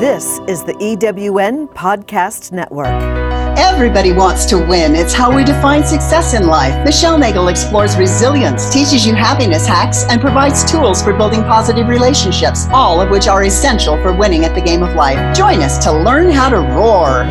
[0.00, 2.86] This is the EWN Podcast Network.
[3.58, 4.96] Everybody wants to win.
[4.96, 6.82] It's how we define success in life.
[6.86, 12.66] Michelle Nagel explores resilience, teaches you happiness hacks, and provides tools for building positive relationships,
[12.72, 15.36] all of which are essential for winning at the game of life.
[15.36, 17.26] Join us to learn how to roar.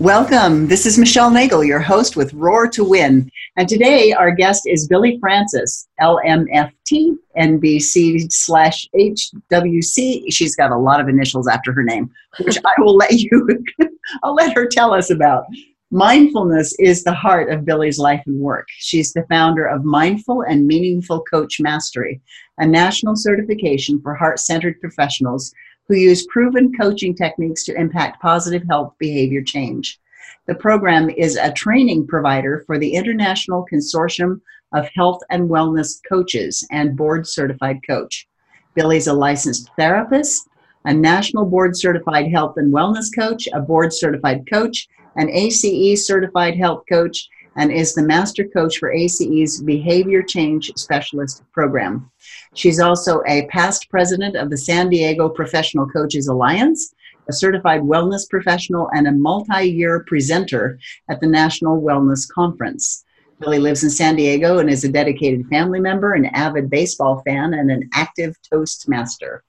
[0.00, 0.66] Welcome.
[0.66, 3.30] This is Michelle Nagel, your host with Roar to Win.
[3.56, 10.32] And today our guest is Billie Frances, LMFT, NBC slash HWC.
[10.32, 12.10] She's got a lot of initials after her name,
[12.40, 13.64] which I will let you,
[14.22, 15.44] I'll let her tell us about.
[15.92, 18.68] Mindfulness is the heart of Billie's life and work.
[18.78, 22.20] She's the founder of Mindful and Meaningful Coach Mastery,
[22.58, 25.52] a national certification for heart centered professionals
[25.88, 29.98] who use proven coaching techniques to impact positive health behavior change.
[30.46, 34.40] The program is a training provider for the International Consortium
[34.72, 38.26] of Health and Wellness Coaches and board certified coach.
[38.74, 40.48] Billie's a licensed therapist,
[40.84, 46.56] a national board certified health and wellness coach, a board certified coach, an ACE certified
[46.56, 52.10] health coach, and is the master coach for ACE's Behavior Change Specialist program.
[52.54, 56.94] She's also a past president of the San Diego Professional Coaches Alliance,
[57.30, 60.78] a certified wellness professional, and a multi year presenter
[61.08, 63.04] at the National Wellness Conference.
[63.38, 67.54] Billie lives in San Diego and is a dedicated family member, an avid baseball fan,
[67.54, 69.42] and an active Toastmaster.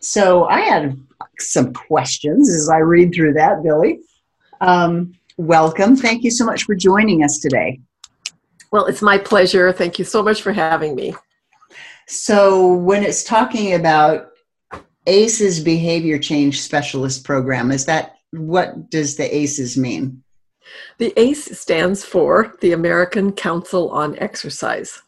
[0.00, 0.98] So I had
[1.38, 3.98] some questions as I read through that, Billie.
[4.60, 5.96] Um, welcome.
[5.96, 7.80] Thank you so much for joining us today.
[8.70, 9.72] Well, it's my pleasure.
[9.72, 11.14] Thank you so much for having me.
[12.06, 14.30] So, when it's talking about
[15.08, 20.22] ACE's behavior change specialist program, is that what does the ACEs mean?
[20.98, 25.00] The ACE stands for the American Council on Exercise.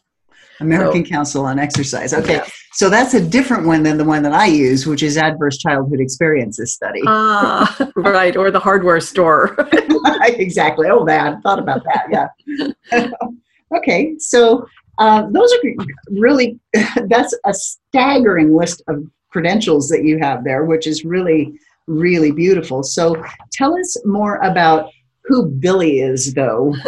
[0.59, 2.13] American so, Council on Exercise.
[2.13, 2.45] Okay, yeah.
[2.73, 5.99] so that's a different one than the one that I use, which is Adverse Childhood
[5.99, 7.01] Experiences Study.
[7.05, 9.55] Ah, uh, right, or the hardware store.
[10.23, 10.87] exactly.
[10.89, 12.05] Oh, man, I thought about that.
[12.11, 13.07] Yeah.
[13.77, 14.65] okay, so
[14.97, 15.59] uh, those are
[16.11, 16.59] really,
[17.07, 22.83] that's a staggering list of credentials that you have there, which is really, really beautiful.
[22.83, 23.21] So
[23.51, 24.91] tell us more about
[25.23, 26.75] who Billie is, though.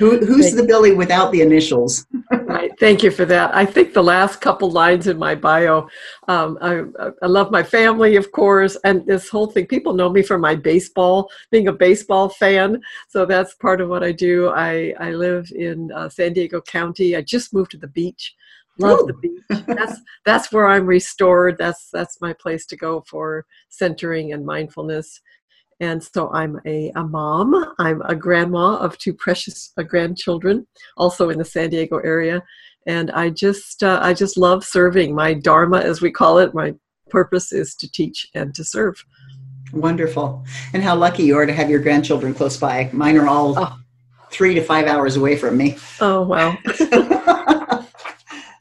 [0.00, 2.06] Who, who's the Billie without the initials?
[2.32, 2.70] right.
[2.80, 3.54] Thank you for that.
[3.54, 5.88] I think the last couple lines in my bio,
[6.26, 6.84] um, I,
[7.20, 9.66] I, love my family, of course, and this whole thing.
[9.66, 12.80] People know me for my baseball, being a baseball fan.
[13.08, 14.48] So that's part of what I do.
[14.48, 17.14] I, I live in uh, San Diego County.
[17.14, 18.34] I just moved to the beach.
[18.80, 19.06] Love Ooh.
[19.06, 19.64] the beach.
[19.66, 21.56] That's that's where I'm restored.
[21.58, 25.20] That's that's my place to go for centering and mindfulness.
[25.80, 27.74] And so I'm a, a mom.
[27.78, 32.42] I'm a grandma of two precious uh, grandchildren, also in the San Diego area.
[32.86, 35.14] And I just uh, I just love serving.
[35.14, 36.74] My dharma, as we call it, my
[37.08, 39.04] purpose is to teach and to serve.
[39.72, 40.44] Wonderful.
[40.72, 42.90] And how lucky you are to have your grandchildren close by.
[42.92, 43.78] Mine are all oh.
[44.30, 45.76] three to five hours away from me.
[46.00, 46.56] Oh, wow.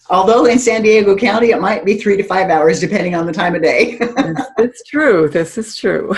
[0.10, 3.32] Although in San Diego County, it might be three to five hours, depending on the
[3.32, 3.98] time of day.
[4.58, 5.30] it's true.
[5.30, 6.16] This is true.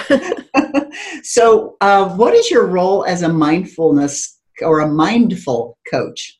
[1.24, 6.40] so, uh, what is your role as a mindfulness or a mindful coach?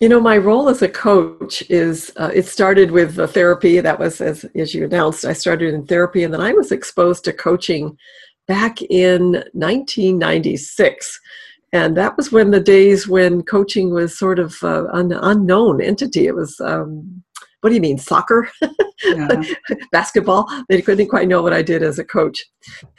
[0.00, 3.80] You know, my role as a coach is uh, it started with the therapy.
[3.80, 7.24] That was, as, as you announced, I started in therapy, and then I was exposed
[7.24, 7.98] to coaching
[8.48, 11.20] back in 1996
[11.74, 16.28] and that was when the days when coaching was sort of uh, an unknown entity.
[16.28, 17.24] It was um,
[17.60, 18.48] what do you mean soccer?
[19.04, 19.42] Yeah.
[19.92, 20.48] basketball?
[20.68, 22.42] They couldn't quite know what i did as a coach.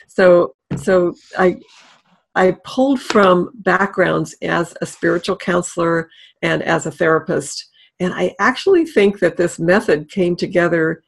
[0.07, 1.57] So so i
[2.35, 6.09] i pulled from backgrounds as a spiritual counselor
[6.41, 7.65] and as a therapist.
[8.01, 11.01] And i actually think that this method came together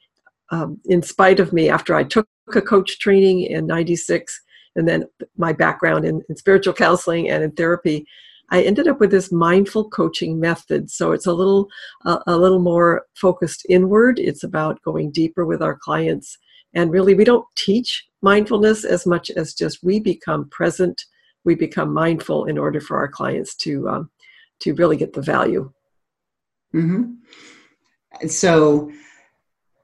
[0.51, 4.41] um, in spite of me after i took a coach training in 96
[4.77, 5.05] and then
[5.37, 8.05] my background in, in spiritual counseling and in therapy,
[8.49, 10.89] I ended up with this mindful coaching method.
[10.89, 11.67] So it's a little
[12.05, 14.19] uh, a little more focused inward.
[14.19, 16.37] It's about going deeper with our clients,
[16.73, 21.03] and really we don't teach mindfulness as much as just we become present,
[21.43, 24.09] we become mindful in order for our clients to um,
[24.61, 25.71] to really get the value.
[26.73, 28.27] Mm-hmm.
[28.27, 28.91] So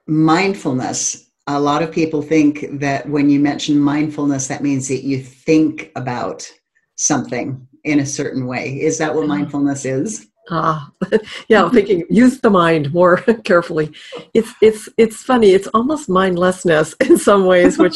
[0.07, 5.19] mindfulness a lot of people think that when you mention mindfulness, that means that you
[5.19, 6.49] think about
[6.95, 8.79] something in a certain way.
[8.81, 10.27] Is that what mindfulness is?
[10.49, 10.91] Ah,
[11.47, 13.91] yeah, thinking use the mind more carefully.
[14.33, 15.51] It's it's it's funny.
[15.51, 17.95] It's almost mindlessness in some ways, which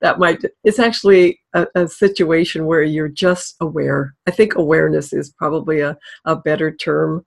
[0.00, 5.30] that might it's actually a, a, situation where you're just aware i think awareness is
[5.30, 7.24] probably a, a better term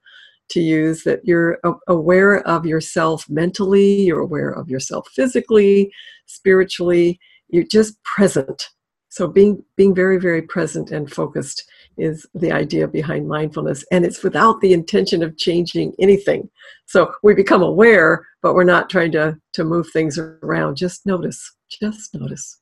[0.50, 1.58] to use that you're
[1.88, 5.90] aware of yourself mentally you're aware of yourself physically
[6.26, 7.18] spiritually
[7.48, 8.70] you're just present.
[9.08, 11.64] So being being very very present and focused
[11.96, 16.50] is the idea behind mindfulness and it's without the intention of changing anything.
[16.86, 20.76] So we become aware but we're not trying to to move things around.
[20.76, 22.60] Just notice just notice.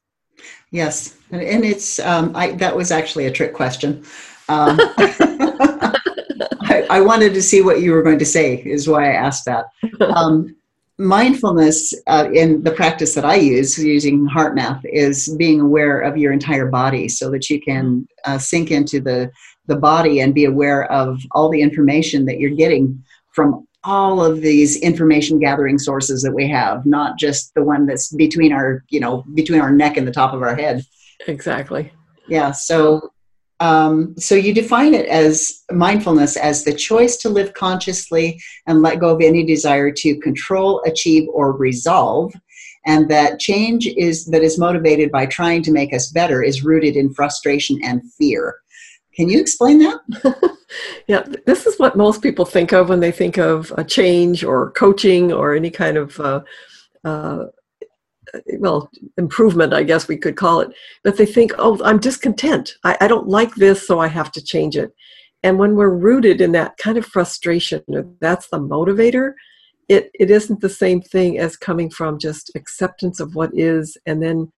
[0.70, 4.04] Yes and it's um, I, that was actually a trick question.
[4.50, 4.78] Um,
[6.72, 9.44] I, I, wanted to see what you were going to say is why i asked
[9.46, 9.66] that.
[10.00, 10.56] Um,
[10.98, 16.32] mindfulness uh, in the practice that I use using HeartMath is being aware of your
[16.32, 19.30] entire body so that you can uh, sink into the
[19.66, 24.40] the body and be aware of all the information that you're getting from all of
[24.40, 29.00] these information gathering sources that we have not just the one that's between our you
[29.00, 30.84] know between our neck and the top of our head.
[31.26, 31.92] Exactly.
[32.28, 33.11] Yeah so
[33.62, 38.98] um, so you define it as mindfulness as the choice to live consciously and let
[38.98, 42.34] go of any desire to control, achieve, or resolve.
[42.86, 46.96] And that change is that is motivated by trying to make us better is rooted
[46.96, 48.56] in frustration and fear.
[49.14, 50.56] Can you explain that?
[51.06, 54.72] yeah, this is what most people think of when they think of a change or
[54.72, 56.40] coaching or any kind of uh,
[57.04, 57.44] uh,
[58.58, 60.70] well, improvement, I guess we could call it,
[61.04, 62.74] but they think, oh, I'm discontent.
[62.84, 64.92] I, I don't like this, so I have to change it.
[65.42, 67.82] And when we're rooted in that kind of frustration,
[68.20, 69.32] that's the motivator,
[69.88, 74.22] it, it isn't the same thing as coming from just acceptance of what is and
[74.22, 74.52] then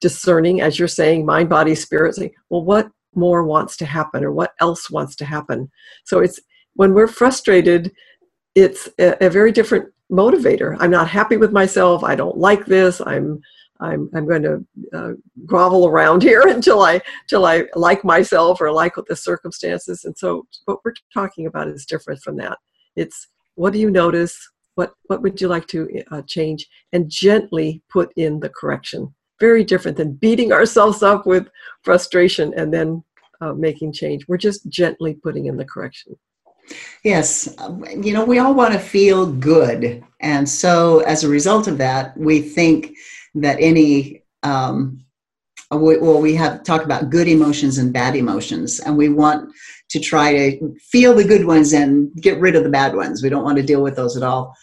[0.00, 4.32] discerning, as you're saying, mind, body, spirit, saying, well, what more wants to happen or
[4.32, 5.70] what else wants to happen?
[6.04, 6.40] So it's
[6.74, 7.92] when we're frustrated,
[8.54, 10.76] it's a, a very different motivator.
[10.80, 12.04] I'm not happy with myself.
[12.04, 13.00] I don't like this.
[13.04, 13.40] I'm
[13.80, 15.12] I'm I'm going to uh,
[15.46, 20.04] grovel around here until I until I like myself or like the circumstances.
[20.04, 22.58] And so, what we're talking about is different from that.
[22.96, 24.36] It's what do you notice?
[24.74, 26.66] What what would you like to uh, change?
[26.92, 29.14] And gently put in the correction.
[29.38, 31.48] Very different than beating ourselves up with
[31.82, 33.02] frustration and then
[33.40, 34.28] uh, making change.
[34.28, 36.16] We're just gently putting in the correction.
[37.04, 37.48] Yes,
[38.00, 40.04] you know, we all want to feel good.
[40.20, 42.96] And so as a result of that, we think
[43.34, 45.04] that any, um,
[45.70, 49.52] well, we have talk about good emotions and bad emotions, and we want
[49.90, 53.22] to try to feel the good ones and get rid of the bad ones.
[53.22, 54.54] We don't want to deal with those at all.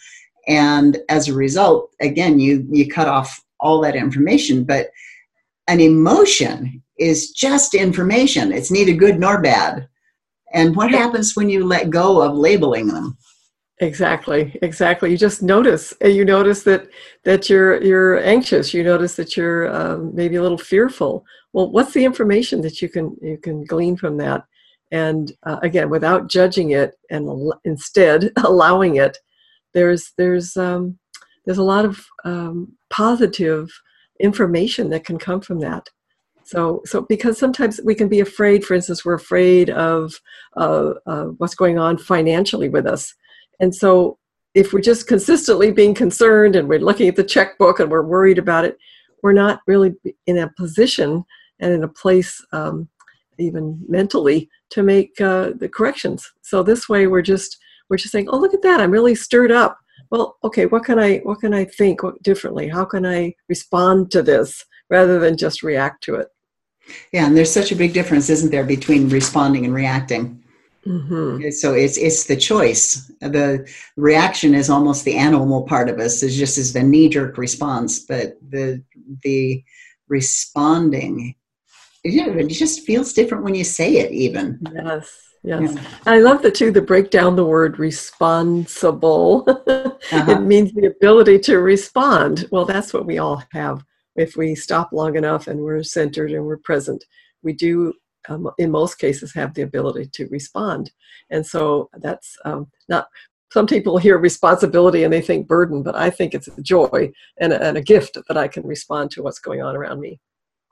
[0.46, 4.64] And as a result, again, you you cut off all that information.
[4.64, 4.90] But
[5.66, 8.52] an emotion is just information.
[8.52, 9.88] It's neither good nor bad.
[10.54, 13.16] And what happens when you let go of labeling them?
[13.80, 15.10] Exactly, exactly.
[15.10, 15.94] You just notice.
[16.02, 16.88] You notice that
[17.24, 18.74] that you're you're anxious.
[18.74, 21.24] You notice that you're um, maybe a little fearful.
[21.52, 24.44] Well, what's the information that you can you can glean from that?
[24.90, 29.16] And uh, again, without judging it, and al- instead allowing it,
[29.74, 30.98] there's there's um,
[31.46, 33.70] there's a lot of um, positive
[34.18, 35.88] information that can come from that.
[36.48, 38.64] So, so because sometimes we can be afraid.
[38.64, 40.18] For instance, we're afraid of
[40.56, 43.14] uh, uh, what's going on financially with us,
[43.60, 44.18] and so
[44.54, 48.38] if we're just consistently being concerned and we're looking at the checkbook and we're worried
[48.38, 48.78] about it,
[49.22, 49.92] we're not really
[50.26, 51.22] in a position
[51.60, 52.88] and in a place, um,
[53.38, 56.32] even mentally, to make uh, the corrections.
[56.40, 57.58] So this way, we're just
[57.90, 58.80] we're just saying, "Oh, look at that!
[58.80, 59.78] I'm really stirred up."
[60.10, 62.68] Well, okay, what can I what can I think differently?
[62.68, 66.28] How can I respond to this rather than just react to it?
[67.12, 70.42] Yeah, and there's such a big difference, isn't there, between responding and reacting?
[70.86, 71.50] Mm-hmm.
[71.50, 73.10] So it's it's the choice.
[73.20, 76.22] The reaction is almost the animal part of us.
[76.22, 78.82] Is just as the knee jerk response, but the
[79.22, 79.62] the
[80.08, 81.34] responding,
[82.04, 84.12] it just feels different when you say it.
[84.12, 85.24] Even yes.
[85.44, 85.74] Yes.
[85.74, 85.82] Yeah.
[86.06, 89.44] I love the two, the break down the word responsible.
[89.66, 90.32] uh-huh.
[90.32, 92.48] It means the ability to respond.
[92.50, 93.84] Well, that's what we all have
[94.18, 97.04] if we stop long enough and we're centered and we're present,
[97.42, 97.92] we do,
[98.28, 100.90] um, in most cases, have the ability to respond.
[101.30, 103.06] And so that's um, not,
[103.52, 107.52] some people hear responsibility and they think burden, but I think it's a joy and
[107.52, 110.20] a, and a gift that I can respond to what's going on around me.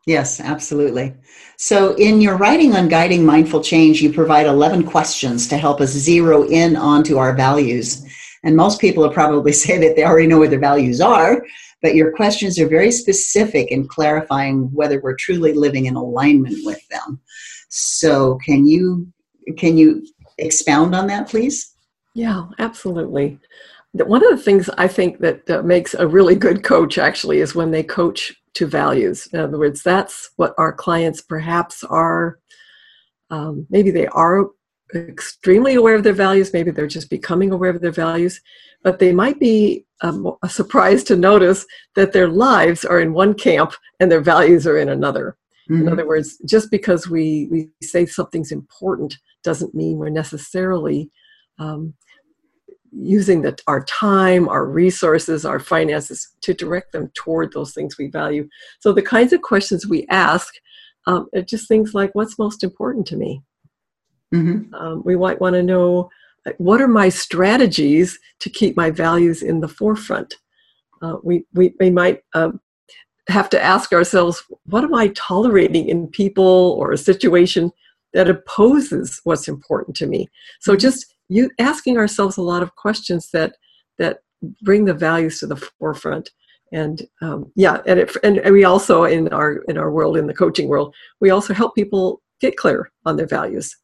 [0.06, 1.14] Yes, absolutely.
[1.56, 5.90] So, in your writing on guiding mindful change, you provide 11 questions to help us
[5.90, 8.06] zero in onto our values.
[8.44, 11.44] And most people will probably say that they already know what their values are,
[11.86, 16.80] but your questions are very specific in clarifying whether we're truly living in alignment with
[16.88, 17.20] them.
[17.68, 19.06] So can you
[19.56, 20.04] can you
[20.38, 21.76] expound on that please?
[22.12, 23.38] Yeah, absolutely.
[23.92, 27.70] one of the things I think that makes a really good coach actually is when
[27.70, 29.28] they coach to values.
[29.32, 32.40] In other words, that's what our clients perhaps are.
[33.30, 34.46] Um, maybe they are
[34.94, 36.52] extremely aware of their values.
[36.52, 38.40] Maybe they're just becoming aware of their values,
[38.82, 43.72] but they might be um, surprise to notice that their lives are in one camp
[44.00, 45.36] and their values are in another.
[45.68, 45.82] Mm-hmm.
[45.82, 51.10] In other words, just because we, we say something's important doesn't mean we're necessarily
[51.58, 51.94] um,
[52.92, 58.08] using the, our time, our resources, our finances to direct them toward those things we
[58.08, 58.48] value.
[58.80, 60.54] So the kinds of questions we ask
[61.06, 63.42] um, are just things like, what's most important to me?
[64.34, 64.74] Mm-hmm.
[64.74, 66.10] Um, we might want to know
[66.58, 70.34] what are my strategies to keep my values in the forefront.
[71.02, 72.50] Uh, we, we, we might uh,
[73.28, 77.72] have to ask ourselves, what am I tolerating in people or a situation
[78.14, 80.28] that opposes what's important to me?
[80.60, 80.80] So mm-hmm.
[80.80, 83.56] just you asking ourselves a lot of questions that
[83.98, 84.18] that
[84.62, 86.30] bring the values to the forefront
[86.72, 90.34] and um, yeah and, it, and we also in our in our world in the
[90.34, 93.76] coaching world we also help people get clear on their values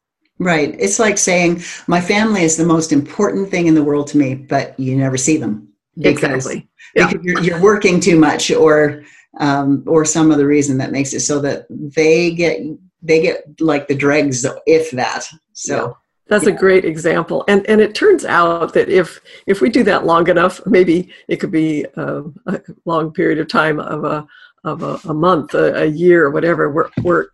[0.45, 4.19] right it's like saying my family is the most important thing in the world to
[4.19, 7.09] me but you never see them because, exactly yeah.
[7.09, 9.03] because you're, you're, working too much or
[9.39, 12.61] um, or some other reason that makes it so that they get
[13.03, 15.97] they get like the dregs if that so
[16.33, 16.55] that's yeah.
[16.55, 20.31] a great example, and and it turns out that if if we do that long
[20.31, 24.27] enough, maybe it could be a, a long period of time of a
[24.65, 26.71] of a, a month, a, a, year, whatever.
[26.71, 27.27] We're we're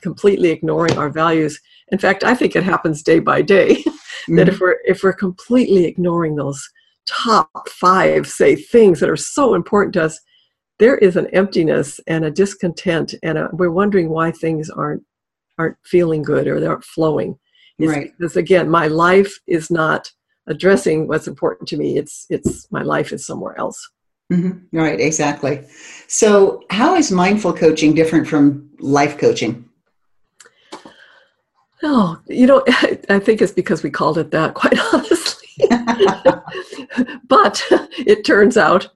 [0.00, 1.60] completely ignoring our values.
[1.92, 3.76] In fact, I think it happens day by day.
[3.76, 4.36] Mm-hmm.
[4.36, 6.62] that if we're if we're completely ignoring those
[7.08, 10.20] top five, say, things that are so important to us,
[10.78, 15.02] there is an emptiness and a discontent, and a, we're wondering why things aren't
[15.58, 17.38] aren't feeling good or they aren't flowing
[17.86, 18.12] right.
[18.18, 20.10] because again my life is not
[20.46, 23.90] addressing what's important to me it's it's my life is somewhere else
[24.32, 24.76] mm-hmm.
[24.76, 25.62] right exactly
[26.08, 29.64] so how is mindful coaching different from life coaching
[31.82, 32.62] oh you know
[33.08, 35.48] i think it's because we called it that quite honestly
[37.28, 37.62] but
[37.98, 38.88] it turns out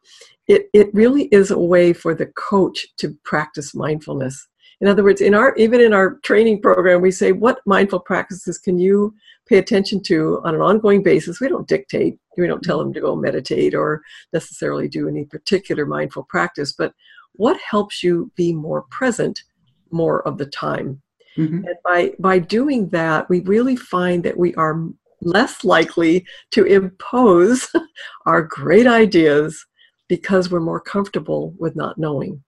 [0.46, 4.48] it, it really is a way for the coach to practice mindfulness
[4.80, 8.58] in other words, in our even in our training program, we say what mindful practices
[8.58, 9.14] can you
[9.46, 11.40] pay attention to on an ongoing basis.
[11.40, 12.18] We don't dictate.
[12.36, 16.92] We don't tell them to go meditate or necessarily do any particular mindful practice, but
[17.32, 19.42] what helps you be more present
[19.90, 21.00] more of the time.
[21.36, 21.64] Mm-hmm.
[21.66, 24.88] And by by doing that, we really find that we are
[25.20, 27.68] less likely to impose
[28.26, 29.64] our great ideas
[30.08, 32.42] because we're more comfortable with not knowing.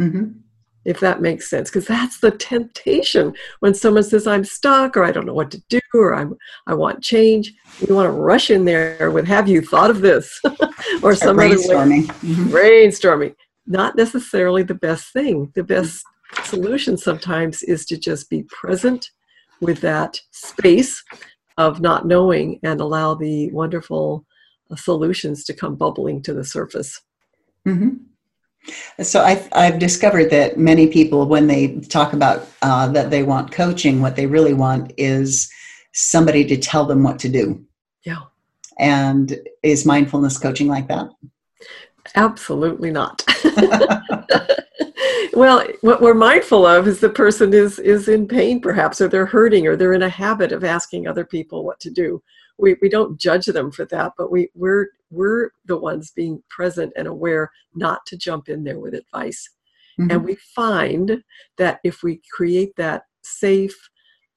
[0.00, 0.38] Mm-hmm.
[0.86, 3.34] If that makes sense because that's the temptation.
[3.60, 6.34] When someone says i'm stuck or i don't know what to do or i'm
[6.66, 7.52] i want change
[7.86, 10.40] We want to rush in there with have you thought of this?
[11.02, 11.54] Or some other way.
[11.54, 12.48] mm-hmm.
[12.48, 13.34] brainstorming.
[13.66, 15.52] Not necessarily the best thing.
[15.54, 16.02] The best
[16.44, 19.10] solution sometimes is to just be present
[19.60, 21.02] with that space
[21.58, 24.24] of not knowing and allow the wonderful
[24.70, 27.00] uh, solutions to come bubbling to the surface
[27.66, 27.96] mm-hmm.
[29.02, 33.52] So I, have discovered that many people, when they talk about uh, that they want
[33.52, 35.50] coaching, what they really want is
[35.92, 37.64] somebody to tell them what to do.
[38.04, 38.24] Yeah.
[38.78, 41.08] And is mindfulness coaching like that?
[42.14, 43.24] Absolutely not.
[45.32, 49.26] well, what we're mindful of is the person is is in pain, perhaps, or they're
[49.26, 52.22] hurting, or they're in a habit of asking other people what to do
[52.60, 56.92] we, we don't judge them for that, but we, we're, we're the ones being present
[56.96, 59.48] and aware not to jump in there with advice.
[59.98, 60.10] Mm-hmm.
[60.10, 61.22] And we find
[61.58, 63.76] that if we create that safe,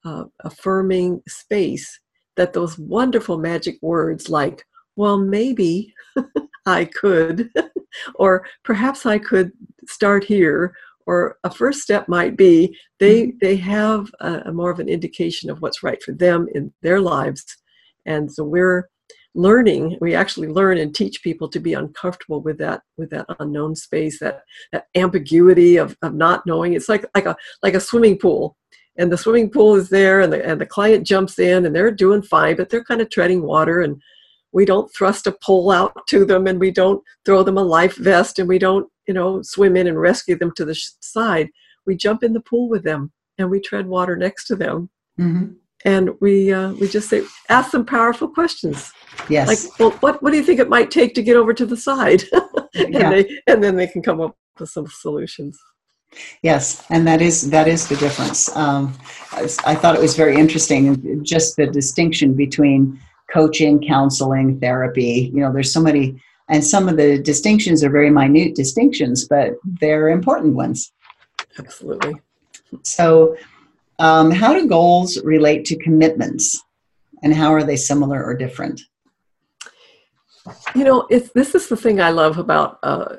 [0.04, 2.00] uh, affirming space,
[2.36, 4.64] that those wonderful magic words like,
[4.96, 5.94] well, maybe
[6.66, 7.50] I could,
[8.16, 9.52] or perhaps I could
[9.86, 10.74] start here,
[11.06, 13.38] or a first step might be they mm-hmm.
[13.40, 17.00] they have a, a, more of an indication of what's right for them in their
[17.00, 17.44] lives.
[18.06, 18.88] And so we're
[19.36, 23.74] learning we actually learn and teach people to be uncomfortable with that with that unknown
[23.74, 26.74] space that that ambiguity of, of not knowing.
[26.74, 28.56] It's like like a like a swimming pool.
[28.96, 31.90] And the swimming pool is there and the and the client jumps in and they're
[31.90, 34.00] doing fine but they're kind of treading water and
[34.54, 37.96] we don't thrust a pole out to them and we don't throw them a life
[37.96, 41.50] vest and we don't you know swim in and rescue them to the side.
[41.84, 44.88] We jump in the pool with them and we tread water next to them.
[45.20, 45.52] Mm-hmm.
[45.84, 48.92] And we uh, we just say ask them powerful questions.
[49.28, 49.48] Yes.
[49.48, 51.76] Like well what what do you think it might take to get over to the
[51.76, 52.22] side?
[52.76, 53.08] And yeah.
[53.08, 55.56] they and then they can come up with some solutions.
[56.42, 58.54] Yes and that is that is the difference.
[58.56, 58.94] Um,
[59.30, 63.00] I, I thought it was very interesting just the distinction between
[63.34, 65.30] coaching, counseling, therapy.
[65.34, 69.54] You know, there's so many, and some of the distinctions are very minute distinctions, but
[69.80, 70.92] they're important ones.
[71.58, 72.14] Absolutely.
[72.82, 73.36] So,
[73.98, 76.62] um, how do goals relate to commitments,
[77.22, 78.80] and how are they similar or different?
[80.74, 83.16] You know, it's, this is the thing I love about uh,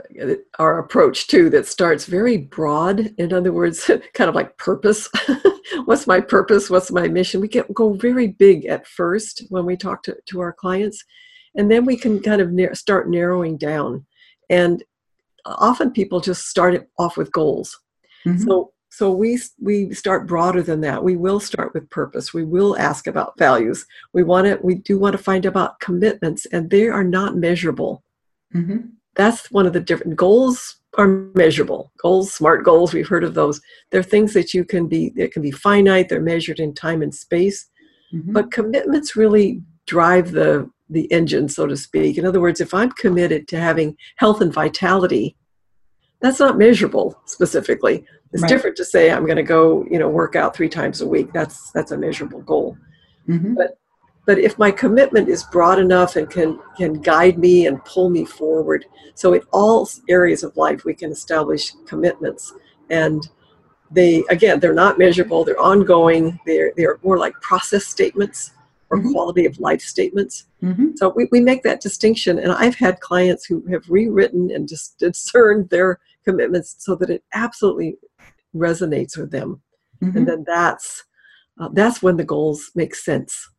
[0.60, 1.50] our approach too.
[1.50, 3.14] That starts very broad.
[3.18, 5.10] In other words, kind of like purpose.
[5.86, 6.70] What's my purpose?
[6.70, 7.42] What's my mission?
[7.42, 11.04] We get go very big at first when we talk to, to our clients,
[11.56, 14.06] and then we can kind of nar- start narrowing down.
[14.52, 14.84] And
[15.46, 17.80] often people just start off with goals.
[18.26, 18.48] Mm-hmm.
[18.48, 21.04] So so we we start broader than that.
[21.04, 22.34] We will start with purpose.
[22.34, 23.86] We will ask about values.
[24.14, 28.04] We want to we do want to find about commitments and they are not measurable.
[28.56, 28.78] Mm-hmm.
[29.16, 31.92] that's one of the different goals are measurable.
[31.98, 33.60] Goals smart goals we've heard of those.
[33.92, 37.14] They're things that you can be that can be finite they're measured in time and
[37.14, 37.68] space.
[38.14, 38.32] Mm-hmm.
[38.32, 42.18] but commitments really drive the the engine so to speak.
[42.18, 45.36] In other words if i'm committed to having health and vitality
[46.22, 48.06] that's not measurable specifically
[48.36, 48.50] it's right.
[48.50, 51.32] different to say I'm going to go, you know, work out three times a week.
[51.32, 52.78] That's that's a measurable goal.
[53.30, 53.54] Mm-hmm.
[53.54, 53.80] But
[54.26, 58.26] but if my commitment is broad enough and can can guide me and pull me
[58.26, 62.54] forward, so in all areas of life we can establish commitments,
[62.90, 63.30] and
[63.90, 65.46] they again they're not measurable.
[65.46, 66.38] They're ongoing.
[66.46, 68.52] They're they're more like process statements
[68.96, 69.12] or mm-hmm.
[69.12, 70.46] quality of life statements.
[70.64, 70.92] Mm-hmm.
[70.96, 72.40] So we, we make that distinction.
[72.40, 77.24] And I've had clients who have rewritten and just discerned their commitments so that it
[77.34, 77.98] absolutely
[78.56, 79.62] resonates with them
[80.02, 80.18] mm-hmm.
[80.18, 81.04] and then that's
[81.60, 83.50] uh, that's when the goals make sense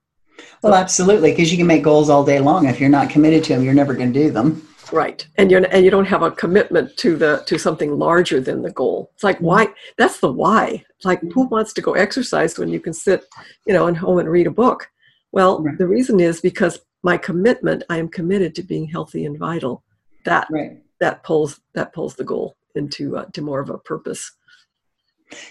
[0.62, 3.54] well absolutely because you can make goals all day long if you're not committed to
[3.54, 6.30] them you're never going to do them right and you're and you don't have a
[6.30, 9.66] commitment to the to something larger than the goal it's like why
[9.96, 11.54] that's the why it's like who mm-hmm.
[11.54, 13.24] wants to go exercise when you can sit
[13.66, 14.88] you know at home and read a book
[15.32, 15.78] well right.
[15.78, 19.82] the reason is because my commitment i am committed to being healthy and vital
[20.24, 20.78] that right.
[21.00, 24.32] that pulls that pulls the goal into uh, to more of a purpose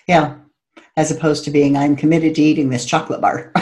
[0.08, 0.36] yeah.
[0.98, 3.52] As opposed to being, I'm committed to eating this chocolate bar.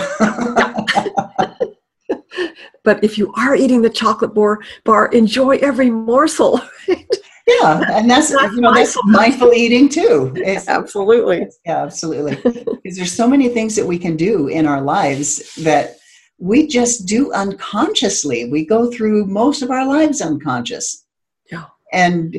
[2.84, 6.62] but if you are eating the chocolate bar, bar enjoy every morsel.
[6.88, 10.32] yeah, and that's, that's you know that's mindful eating too.
[10.36, 11.41] It's, absolutely.
[11.41, 12.36] It's, yeah, absolutely.
[12.36, 15.97] because there's so many things that we can do in our lives that
[16.43, 18.49] we just do unconsciously.
[18.49, 21.06] We go through most of our lives unconscious.
[21.49, 21.65] Yeah.
[21.93, 22.38] And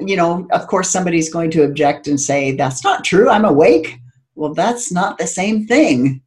[0.00, 3.30] you know, of course, somebody's going to object and say, that's not true.
[3.30, 3.98] I'm awake.
[4.34, 6.20] Well, that's not the same thing.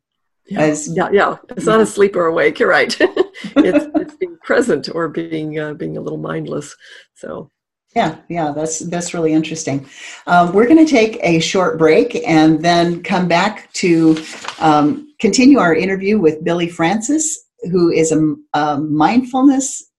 [0.47, 1.37] Yeah, as, yeah, yeah.
[1.49, 2.59] It's not asleep or awake.
[2.59, 2.95] You're right.
[2.99, 6.75] it's, it's being present or being uh, being a little mindless.
[7.13, 7.51] So
[7.95, 9.87] yeah, yeah, that's that's really interesting.
[10.25, 14.17] Um, we're going to take a short break and then come back to
[14.59, 19.91] um, continue our interview with Billie Frances, who is a, a mindfulness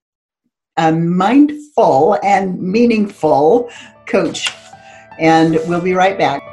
[0.77, 3.69] a mindful and meaningful
[4.07, 4.49] coach.
[5.19, 6.52] And we'll be right back.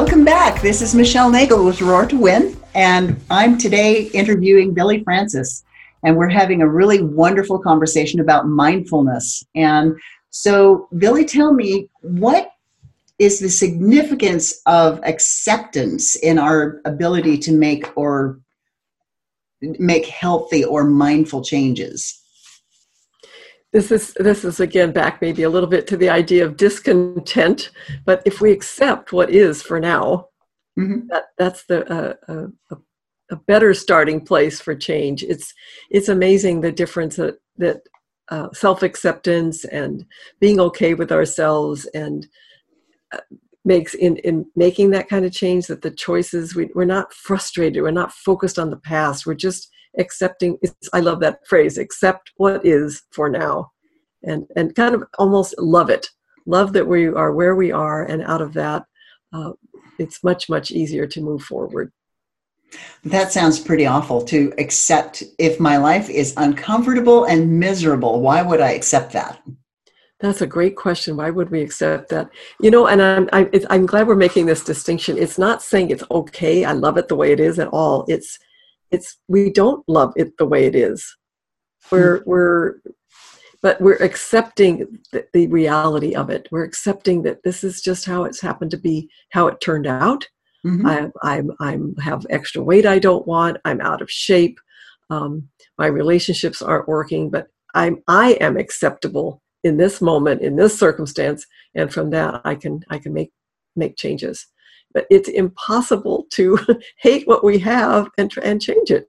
[0.00, 0.62] Welcome back.
[0.62, 5.62] This is Michelle Nagel with Roar to Win, and I'm today interviewing Billie Frances,
[6.02, 9.44] and we're having a really wonderful conversation about mindfulness.
[9.54, 9.94] And
[10.30, 12.50] so, Billie, tell me what
[13.18, 18.40] is the significance of acceptance in our ability to make or
[19.60, 22.19] make healthy or mindful changes?
[23.72, 27.70] This is this is again back maybe a little bit to the idea of discontent
[28.04, 30.26] but if we accept what is for now
[30.78, 31.06] mm-hmm.
[31.08, 32.76] that that's the uh, uh, a,
[33.30, 35.54] a, better starting place for change it's
[35.90, 37.80] it's amazing the difference that that
[38.30, 40.04] uh, self-acceptance and
[40.40, 42.26] being okay with ourselves and
[43.12, 43.18] uh,
[43.64, 47.82] makes in in making that kind of change that the choices we, we're not frustrated
[47.82, 50.58] we're not focused on the past we're just accepting
[50.92, 53.70] i love that phrase accept what is for now
[54.22, 56.08] and and kind of almost love it
[56.46, 58.84] love that we are where we are and out of that
[59.32, 59.52] uh,
[59.98, 61.92] it's much much easier to move forward
[63.04, 68.60] that sounds pretty awful to accept if my life is uncomfortable and miserable why would
[68.60, 69.40] i accept that
[70.20, 71.16] That's a great question.
[71.16, 72.28] Why would we accept that?
[72.60, 75.16] You know, and I'm I'm, I'm glad we're making this distinction.
[75.16, 76.64] It's not saying it's okay.
[76.66, 78.04] I love it the way it is at all.
[78.06, 78.38] It's
[78.90, 81.16] it's we don't love it the way it is.
[81.90, 82.30] We're mm-hmm.
[82.30, 82.74] we're
[83.62, 86.48] but we're accepting the, the, reality of it.
[86.50, 90.26] We're accepting that this is just how it's happened to be, how it turned out.
[90.64, 90.86] Mm-hmm.
[90.86, 93.58] I, I'm I'm have extra weight I don't want.
[93.64, 94.58] I'm out of shape.
[95.10, 95.48] Um,
[95.78, 101.46] my relationships aren't working, but I'm I am acceptable in this moment, in this circumstance,
[101.74, 103.32] and from that I can I can make
[103.76, 104.46] make changes.
[104.92, 106.58] But it's impossible to
[106.98, 109.08] hate what we have and and change it.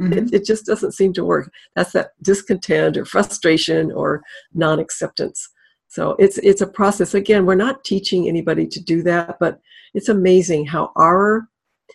[0.00, 0.12] Mm-hmm.
[0.12, 1.50] It, it just doesn't seem to work.
[1.74, 4.22] That's that discontent or frustration or
[4.54, 5.48] non-acceptance.
[5.88, 7.14] So it's it's a process.
[7.14, 9.60] Again, we're not teaching anybody to do that, but
[9.94, 11.48] it's amazing how our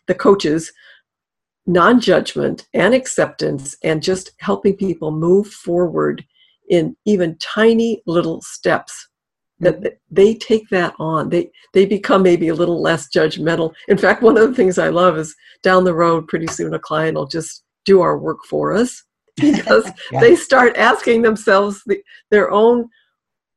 [0.08, 0.72] the coaches
[1.66, 6.26] non-judgment and acceptance and just helping people move forward
[6.70, 9.08] in even tiny little steps
[9.64, 14.22] that they take that on they they become maybe a little less judgmental in fact
[14.22, 17.28] one of the things i love is down the road pretty soon a client will
[17.28, 19.04] just do our work for us
[19.36, 20.20] because yeah.
[20.20, 22.88] they start asking themselves the, their own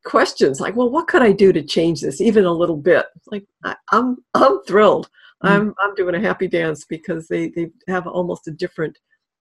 [0.05, 3.45] questions like well what could i do to change this even a little bit like
[3.64, 5.09] I, am I'm, I'm thrilled
[5.45, 5.51] mm.
[5.51, 8.97] i'm i'm doing a happy dance because they they have almost a different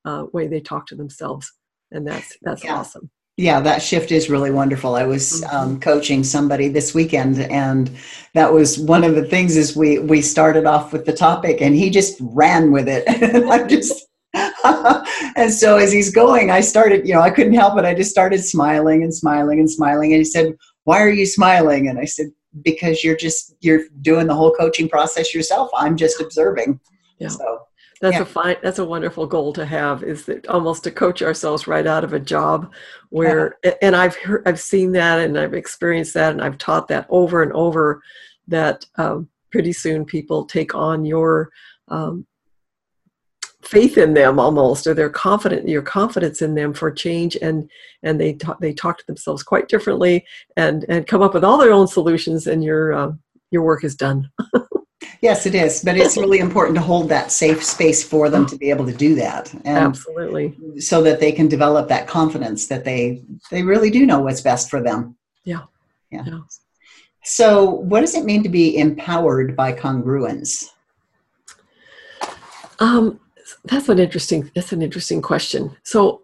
[0.06, 1.52] uh, way they talk to themselves
[1.92, 2.76] and that's that's yeah.
[2.76, 4.96] awesome yeah that shift is really wonderful.
[4.96, 5.56] I was mm-hmm.
[5.56, 7.90] um, coaching somebody this weekend and
[8.34, 11.76] that was one of the things is we we started off with the topic and
[11.76, 13.04] he just ran with it.
[13.52, 14.06] I'm just
[15.38, 17.86] and so as he's going i started you know i couldn't help it.
[17.86, 21.88] I just started smiling and smiling and smiling and he said why are you smiling?
[21.88, 22.28] And i said
[22.62, 25.70] because you're just you're doing the whole coaching process yourself.
[25.76, 26.80] I'm just observing.
[27.20, 27.30] Yeah.
[27.30, 27.62] so
[28.06, 28.22] that's yeah.
[28.22, 31.88] a fine that's a wonderful goal to have is that almost to coach ourselves right
[31.88, 32.72] out of a job
[33.10, 33.74] where yeah.
[33.82, 37.42] and i've heard i've seen that and i've experienced that and i've taught that over
[37.42, 38.04] and over
[38.48, 41.50] that um, pretty soon people take on your
[41.88, 42.28] um,
[43.64, 47.68] faith in them almost or they're confident your confidence in them for change and
[48.04, 50.24] and they talk they talk to themselves quite differently
[50.58, 53.12] and and come up with all their own solutions and your uh,
[53.50, 54.30] your work is done
[55.26, 58.56] Yes, it is, but it's really important to hold that safe space for them to
[58.56, 59.52] be able to do that.
[59.66, 60.56] And Absolutely.
[60.80, 64.70] So that they can develop that confidence that they they really do know what's best
[64.70, 65.18] for them.
[65.44, 65.64] Yeah.
[66.12, 66.26] Yeah.
[66.28, 66.40] yeah.
[67.24, 70.70] So, what does it mean to be empowered by congruence?
[72.78, 73.20] Um,
[73.64, 75.76] that's an interesting that's an interesting question.
[75.82, 76.22] So,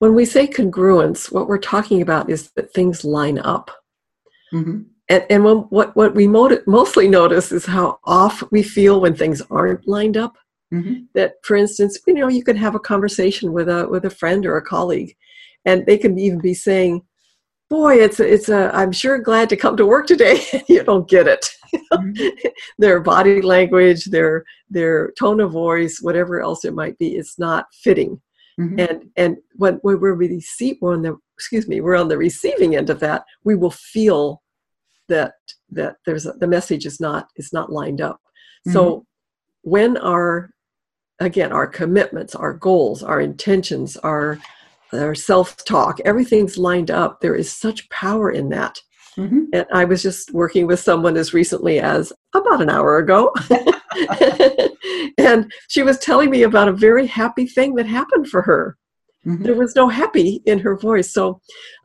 [0.00, 3.70] when we say congruence, what we're talking about is that things line up.
[4.52, 9.14] Mm-hmm and, and when, what, what we mostly notice is how off we feel when
[9.14, 10.36] things aren't lined up.
[10.72, 11.04] Mm-hmm.
[11.14, 14.44] That, for instance, you know, you can have a conversation with a with a friend
[14.46, 15.14] or a colleague,
[15.64, 17.02] and they can even be saying,
[17.68, 21.08] "Boy, it's a, it's a I'm sure glad to come to work today." you don't
[21.08, 21.48] get it.
[21.92, 22.48] mm-hmm.
[22.78, 27.66] their body language, their their tone of voice, whatever else it might be, it's not
[27.72, 28.20] fitting.
[28.58, 28.80] Mm-hmm.
[28.80, 32.74] And and when, when we're receive, we're on the excuse me, we're on the receiving
[32.74, 34.42] end of that, we will feel
[35.08, 35.34] that
[35.70, 38.20] that there's a, the message is not is not lined up
[38.66, 38.72] mm-hmm.
[38.72, 39.04] so
[39.62, 40.50] when our
[41.20, 44.38] again our commitments our goals our intentions our
[44.92, 48.78] our self-talk everything's lined up there is such power in that
[49.16, 49.44] mm-hmm.
[49.52, 53.32] and i was just working with someone as recently as about an hour ago
[55.18, 58.76] and she was telling me about a very happy thing that happened for her
[59.26, 59.42] mm-hmm.
[59.42, 61.40] there was no happy in her voice so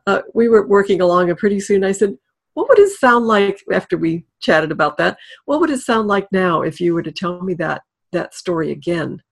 [0.06, 2.16] uh, we were working along and pretty soon i said
[2.60, 5.16] what would it sound like after we chatted about that?
[5.46, 8.70] What would it sound like now if you were to tell me that that story
[8.70, 9.22] again?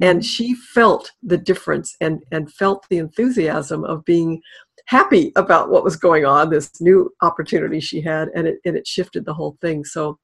[0.00, 0.24] And mm-hmm.
[0.24, 4.40] she felt the difference and and felt the enthusiasm of being
[4.86, 8.86] happy about what was going on, this new opportunity she had, and it and it
[8.86, 9.84] shifted the whole thing.
[9.84, 10.20] So,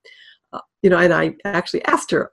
[0.52, 2.30] uh, you know, and I actually asked her,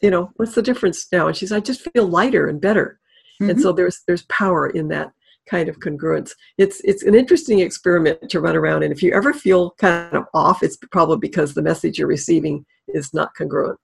[0.00, 1.28] you know, what's the difference now?
[1.28, 2.98] And she's, I just feel lighter and better.
[3.38, 3.50] Mm-hmm.
[3.50, 5.12] And so there's there's power in that
[5.48, 6.32] kind of congruence.
[6.58, 10.24] It's it's an interesting experiment to run around, and if you ever feel kind of
[10.34, 13.78] off, it's probably because the message you're receiving is not congruent.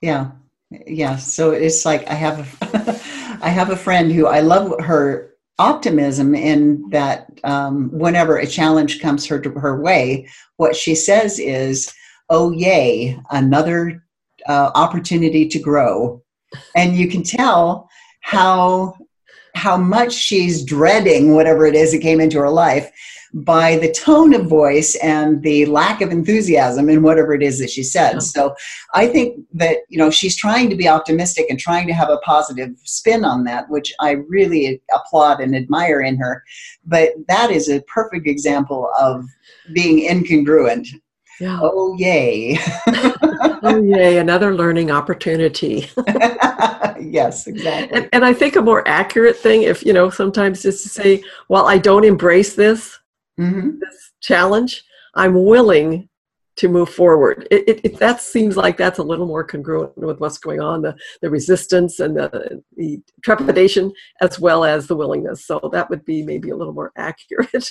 [0.00, 0.32] Yeah,
[0.86, 1.16] yeah.
[1.16, 3.00] So it's like I have a,
[3.42, 9.00] I have a friend who I love her optimism in that um, whenever a challenge
[9.00, 11.92] comes her her way, what she says is,
[12.28, 14.04] "Oh yay, another
[14.48, 16.22] uh, opportunity to grow,"
[16.74, 17.88] and you can tell
[18.22, 18.96] how
[19.62, 22.90] how much she's dreading whatever it is that came into her life
[23.32, 27.70] by the tone of voice and the lack of enthusiasm in whatever it is that
[27.70, 28.14] she said.
[28.14, 28.18] Yeah.
[28.18, 28.54] So
[28.92, 32.18] I think that, you know, she's trying to be optimistic and trying to have a
[32.18, 36.42] positive spin on that, which I really applaud and admire in her.
[36.84, 39.24] But that is a perfect example of
[39.72, 40.88] being incongruent.
[41.38, 41.60] Yeah.
[41.62, 42.58] Oh, yay.
[43.64, 45.88] Oh, yay, another learning opportunity.
[47.00, 47.96] yes, exactly.
[47.96, 51.22] And, and I think a more accurate thing, if you know, sometimes is to say,
[51.48, 52.98] while I don't embrace this
[53.36, 56.08] hmm this challenge, I'm willing
[56.56, 57.48] to move forward.
[57.50, 60.82] It, it, it, that seems like that's a little more congruent with what's going on,
[60.82, 65.46] the, the resistance and the, the trepidation, as well as the willingness.
[65.46, 67.70] So that would be maybe a little more accurate.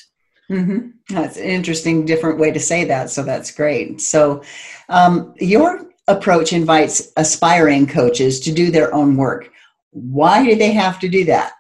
[0.49, 3.11] hmm That's an interesting, different way to say that.
[3.11, 4.01] So that's great.
[4.01, 4.41] So,
[4.89, 9.51] um, your approach invites aspiring coaches to do their own work.
[9.91, 11.53] Why do they have to do that?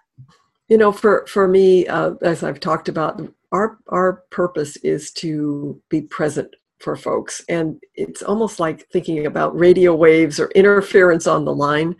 [0.69, 5.81] You know, for for me, uh, as I've talked about, our our purpose is to
[5.89, 11.45] be present for folks, and it's almost like thinking about radio waves or interference on
[11.45, 11.95] the line.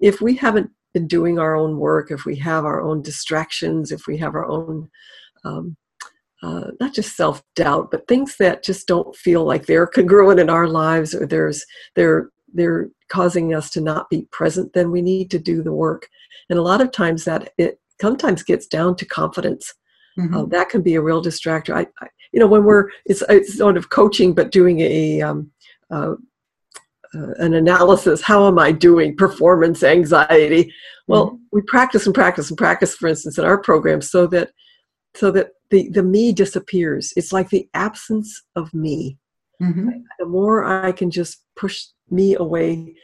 [0.00, 4.06] If we haven't been doing our own work, if we have our own distractions, if
[4.06, 4.88] we have our own
[5.44, 5.76] um,
[6.42, 10.50] uh, not just self doubt, but things that just don't feel like they're congruent in
[10.50, 15.30] our lives, or there's they're they're causing us to not be present, then we need
[15.30, 16.08] to do the work.
[16.50, 19.72] And a lot of times that it sometimes gets down to confidence.
[20.18, 20.34] Mhm.
[20.34, 21.74] Uh, that can be a real distractor.
[21.74, 25.50] I, I, you know, when we're it's, it's sort of coaching, but doing a um,
[25.90, 26.14] uh,
[27.14, 28.22] uh, an analysis.
[28.22, 29.16] How am I doing?
[29.16, 30.72] Performance anxiety.
[31.06, 32.94] Well, we practice and practice and practice.
[32.94, 34.50] For instance, in our program, so that
[35.14, 37.12] so that the the me disappears.
[37.16, 39.18] It's like the absence of me.
[39.60, 40.04] Mhm.
[40.18, 42.94] The more I can just push me away,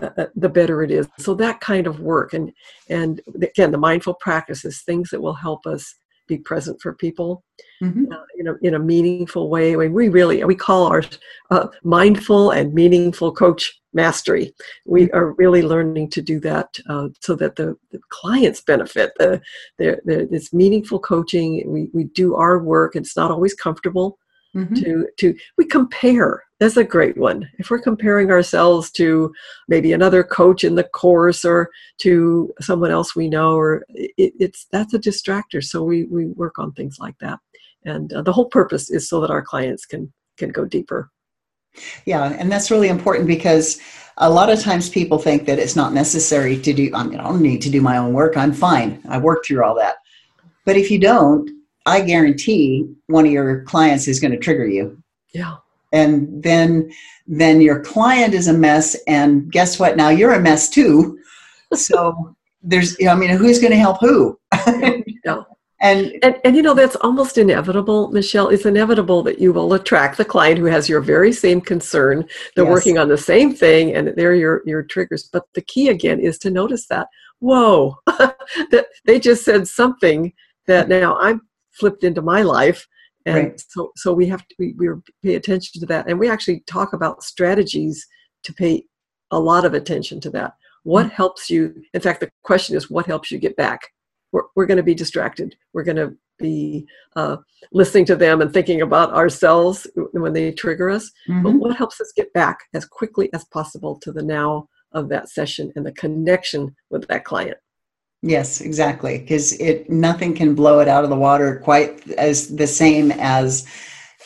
[0.00, 1.06] uh, uh, the better it is.
[1.18, 2.50] So that kind of work, and
[2.88, 5.94] and again, the mindful practices, things that will help us
[6.26, 7.44] be present for people
[7.82, 8.12] Mhm.
[8.12, 9.74] uh, in a in a meaningful way.
[9.74, 11.02] I mean, we really we call our
[11.50, 14.54] uh, mindful and meaningful coach mastery.
[14.86, 19.12] We are really learning to do that uh, so that the, the clients benefit.
[19.18, 19.40] The
[19.78, 21.62] it's meaningful coaching.
[21.66, 22.96] We we do our work.
[22.96, 24.18] It's not always comfortable
[24.54, 24.76] Mhm.
[24.82, 29.32] to to we compare that's a great one if we're comparing ourselves to
[29.68, 34.66] maybe another coach in the course or to someone else we know or it, it's
[34.70, 37.38] that's a distractor so we we work on things like that
[37.84, 41.10] and uh, the whole purpose is so that our clients can can go deeper
[42.06, 43.80] Yeah, and that's really important because
[44.18, 47.24] a lot of times people think that it's not necessary to do, I mean, I
[47.24, 48.36] don't need to do my own work.
[48.36, 49.02] I'm fine.
[49.08, 49.96] I worked through all that.
[50.64, 51.50] But if you don't,
[51.86, 55.02] I guarantee one of your clients is going to trigger you.
[55.32, 55.56] yeah
[55.92, 56.90] And then
[57.26, 59.96] then your client is a mess and guess what?
[59.96, 61.18] Now you're a mess too.
[61.74, 64.38] So there's I mean, who's going to help who?
[65.24, 65.42] yeah
[65.80, 70.16] And and, and you know that's almost inevitable michelle it's inevitable that you will attract
[70.16, 72.72] the client who has your very same concern they're Yes.
[72.76, 76.38] working on the same thing and they're your your triggers but the key again is
[76.38, 77.08] to notice that
[77.40, 77.96] whoa
[78.72, 80.32] that they just said something
[80.70, 81.38] that now i'm
[81.78, 82.86] flipped into my life.
[83.26, 83.62] And Right.
[83.68, 84.88] so so we have to we, we
[85.22, 86.08] pay attention to that.
[86.08, 88.06] And we actually talk about strategies
[88.44, 88.84] to pay
[89.30, 90.52] a lot of attention to that.
[90.82, 91.74] What helps you?
[91.94, 93.80] In fact the question is what helps you get back?
[94.32, 95.56] We're, we're going to be distracted.
[95.72, 97.36] We're going to be uh,
[97.72, 101.10] listening to them and thinking about ourselves when they trigger us.
[101.42, 101.58] But Mhm.
[101.60, 105.72] what helps us get back as quickly as possible to the now of that session
[105.76, 107.56] and the connection with that client
[108.26, 109.18] Yes, exactly.
[109.18, 113.66] Because it nothing can blow it out of the water quite as the same as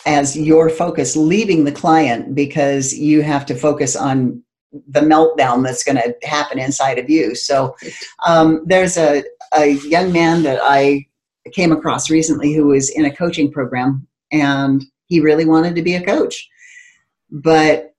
[0.07, 4.41] as your focus leaving the client because you have to focus on
[4.87, 7.35] the meltdown that's going to happen inside of you.
[7.35, 7.75] So
[8.25, 11.05] um, there's a, a young man that I
[11.53, 15.97] came across recently who was in a coaching program and he really wanted to be
[15.97, 16.49] a coach.
[17.33, 17.97] But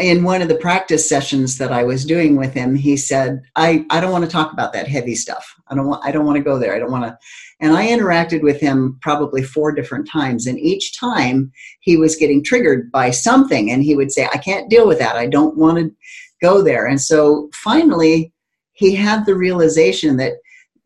[0.00, 3.84] in one of the practice sessions that I was doing with him, he said, I,
[3.90, 5.54] I don't want to talk about that heavy stuff.
[5.68, 6.74] I don't want I don't want to go there.
[6.74, 7.18] I don't want to
[7.60, 10.46] and I interacted with him probably four different times.
[10.46, 14.70] And each time he was getting triggered by something and he would say, I can't
[14.70, 15.16] deal with that.
[15.16, 15.94] I don't want to
[16.40, 16.86] go there.
[16.86, 18.32] And so finally
[18.72, 20.34] he had the realization that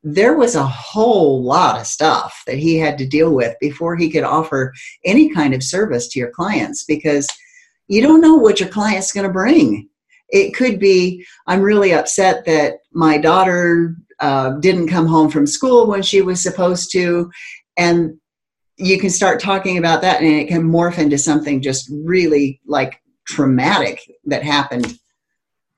[0.02, 4.10] there was a whole lot of stuff that he had to deal with before he
[4.10, 4.72] could offer
[5.04, 7.26] any kind of service to your clients because
[7.88, 9.88] you don't know what your client's going to bring.
[10.30, 15.86] It could be, I'm really upset that my daughter uh, didn't come home from school
[15.86, 17.30] when she was supposed to.
[17.76, 18.18] And
[18.76, 23.00] you can start talking about that, and it can morph into something just really like
[23.28, 24.98] traumatic that happened.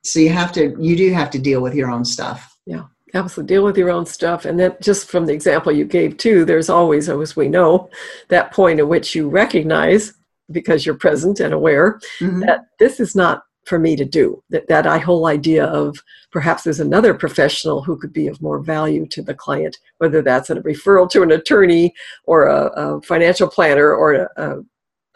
[0.02, 2.56] So you have to, you do have to deal with your own stuff.
[2.64, 6.16] Yeah absolutely deal with your own stuff and then just from the example you gave
[6.16, 7.88] too there's always as we know
[8.28, 10.12] that point at which you recognize
[10.50, 12.44] because you're present and aware Mhm.
[12.46, 15.98] that this is not for me to do that that I whole idea of
[16.30, 20.50] perhaps there's another professional who could be of more value to the client whether that's
[20.50, 21.92] a referral to an attorney
[22.26, 24.58] or a, a financial planner or a, a,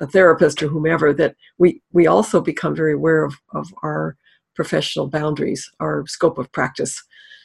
[0.01, 4.17] a therapist or whomever that we we also become very aware of, of our
[4.57, 7.01] professional boundaries our scope of practice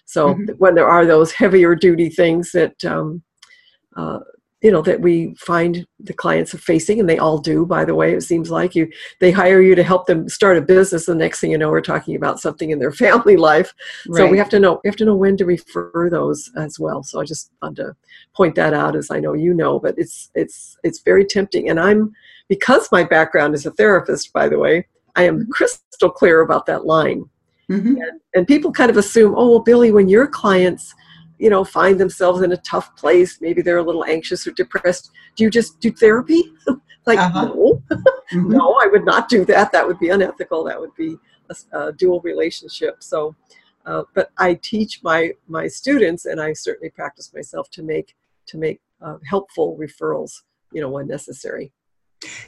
[0.05, 0.57] so Mhm.
[0.57, 3.21] when there are those heavier duty things that um,
[3.95, 4.19] uh,
[4.65, 7.93] you know that we find the clients are facing and they all do by the
[7.93, 8.73] way it seems like.
[8.73, 11.69] You they hire you to help them start a business the next thing you know
[11.69, 13.71] we're talking about something in their family life.
[14.11, 17.03] So we have to know we have to know when to refer those as well.
[17.03, 17.95] So i just wanted to
[18.35, 21.69] point that out as i know you know but it's it's it's very tempting.
[21.69, 22.11] And i'm
[22.49, 26.85] because my background is a therapist by the way i am crystal clear about that
[26.85, 27.21] line.
[27.69, 27.97] Mhm.
[28.35, 30.93] and people kind of assume oh well Billie when your clients
[31.39, 33.39] you know find themselves in a tough place.
[33.41, 35.11] Maybe they're a little anxious or depressed.
[35.35, 36.43] Do you just do therapy?
[37.07, 37.45] Like Uh-huh.
[37.45, 37.83] no.
[38.33, 38.49] Mhm.
[38.57, 39.71] no i would not do that.
[39.71, 40.63] That would be unethical.
[40.63, 41.17] That would be
[41.71, 42.95] a dual relationship.
[43.03, 43.35] So
[43.85, 48.15] uh, but i teach my my students and i certainly practice myself to make
[48.47, 50.41] to make uh, helpful referrals
[50.73, 51.71] you know when necessary.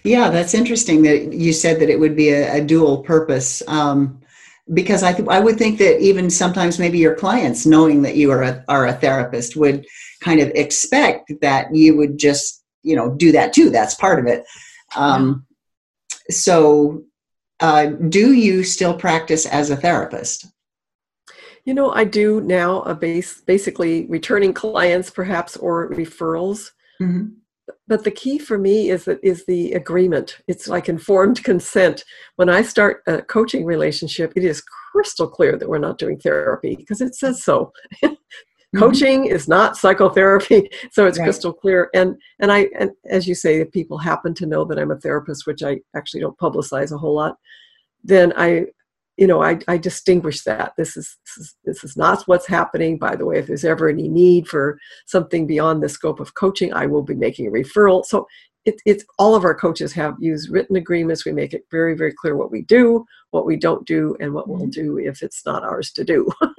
[0.04, 3.62] Yeah, that's interesting that you said that it would be a, a dual purpose.
[3.68, 4.22] Um,
[4.74, 8.32] because I, th- I would think that even sometimes maybe your clients, knowing that you
[8.32, 9.86] are a, are a therapist, would
[10.22, 13.70] kind of expect that you would just, you know, do that too.
[13.70, 14.44] That's part of it.
[14.96, 15.46] Um,
[16.30, 17.04] So,
[17.62, 20.46] uh, do you still practice as a therapist?
[21.66, 27.34] you know i do now a base basically returning clients perhaps or referrals Mhm.
[27.88, 30.40] But the key for me is that is the agreement.
[30.48, 32.04] It's like informed consent.
[32.38, 36.76] When i start a coaching relationship it is crystal clear that we're not doing therapy
[36.76, 37.72] because it says so.
[38.76, 38.80] Mm-hmm.
[38.86, 41.24] Coaching is not psychotherapy so it's Right.
[41.26, 41.90] crystal clear.
[41.94, 44.98] And and i and as you say if people happen to know that i'm a
[45.00, 47.38] therapist which i actually don't publicize a whole lot
[48.04, 48.66] then i
[49.18, 52.98] you know i, I distinguish that this is, this is this is not what's happening
[52.98, 56.74] by the way if there's ever any need for something beyond the scope of coaching
[56.74, 58.28] i will be making a referral so
[58.66, 62.14] it, it's all of our coaches have used written agreements we make it very very
[62.14, 64.70] clear what we do what we don't do and what we'll mm-hmm.
[64.70, 66.30] do if it's not ours to do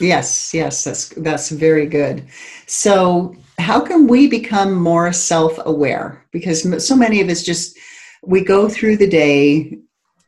[0.00, 2.24] Yes, yes, that's that's very good.
[2.66, 6.24] So, how can we become more self-aware?
[6.32, 7.76] Because so many of us just
[8.22, 9.78] we go through the day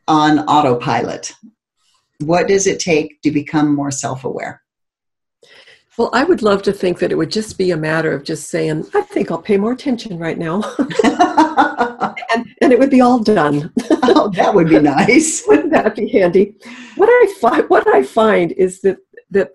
[0.07, 1.33] on autopilot.
[2.19, 4.61] What does it take to become more self-aware?
[5.97, 8.49] Well, I would love to think that it would just be a matter of just
[8.49, 10.61] saying, I think I'll pay more attention right now.
[11.03, 13.73] and, and it would be all done.
[14.03, 15.43] oh, that would be nice.
[15.47, 16.55] Wouldn't that be handy?
[16.97, 18.97] What I find, what I find is that,
[19.31, 19.49] that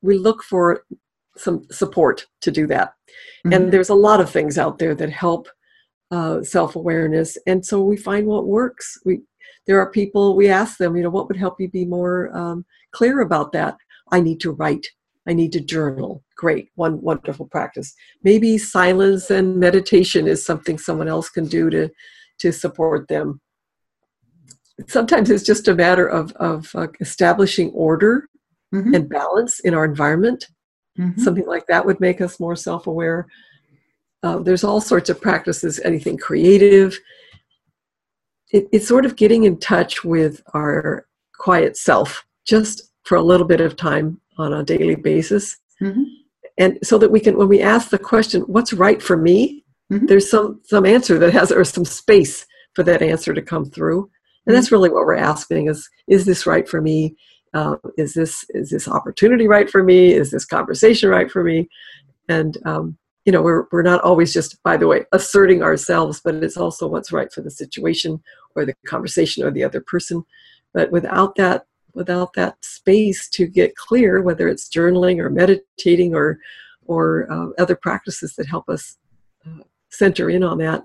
[0.00, 0.84] we look for
[1.36, 2.94] some support to do that.
[3.46, 3.54] Mhm.
[3.54, 5.48] And there's a lot of things out there that help
[6.10, 7.36] uh, self-awareness.
[7.46, 8.98] And so we find what works.
[9.04, 9.20] We,
[9.66, 12.64] there are people, we ask them, you know, what would help you be more um,
[12.92, 13.76] clear about that?
[14.12, 14.86] I need to write.
[15.26, 16.22] I need to journal.
[16.36, 17.94] Great, one wonderful practice.
[18.22, 21.88] Maybe silence and meditation is something someone else can do to
[22.40, 23.40] to support them.
[24.88, 28.28] Sometimes it's just a matter of of uh, establishing order
[28.74, 30.48] Mhm, and balance in our environment.
[30.98, 31.18] mhm.
[31.20, 33.26] Something like that would make us more self-aware.
[34.24, 35.78] Uh, there's all sorts of practices.
[35.84, 36.98] Anything creative.
[38.54, 43.46] It, it's sort of getting in touch with our quiet self, just for a little
[43.46, 45.56] bit of time on a daily basis.
[45.82, 46.04] Mhm.
[46.56, 49.64] and so that we can when we ask the question what's right for me?
[49.92, 50.06] Mhm.
[50.06, 54.08] there's some some answer that has or some space for that answer to come through.
[54.46, 57.16] And that's really what we're asking is is this right for me?
[57.54, 60.12] Uh, is this is this opportunity right for me?
[60.12, 61.68] Is this conversation right for me?
[62.28, 66.34] And um, you know we're, we're not always just by the way asserting ourselves but
[66.36, 68.22] it's also what's right for the situation
[68.54, 70.24] or the conversation or the other person
[70.72, 76.38] but without that without that space to get clear whether it's journaling or meditating or
[76.86, 78.98] or uh, other practices that help us
[79.46, 80.82] uh, center in on that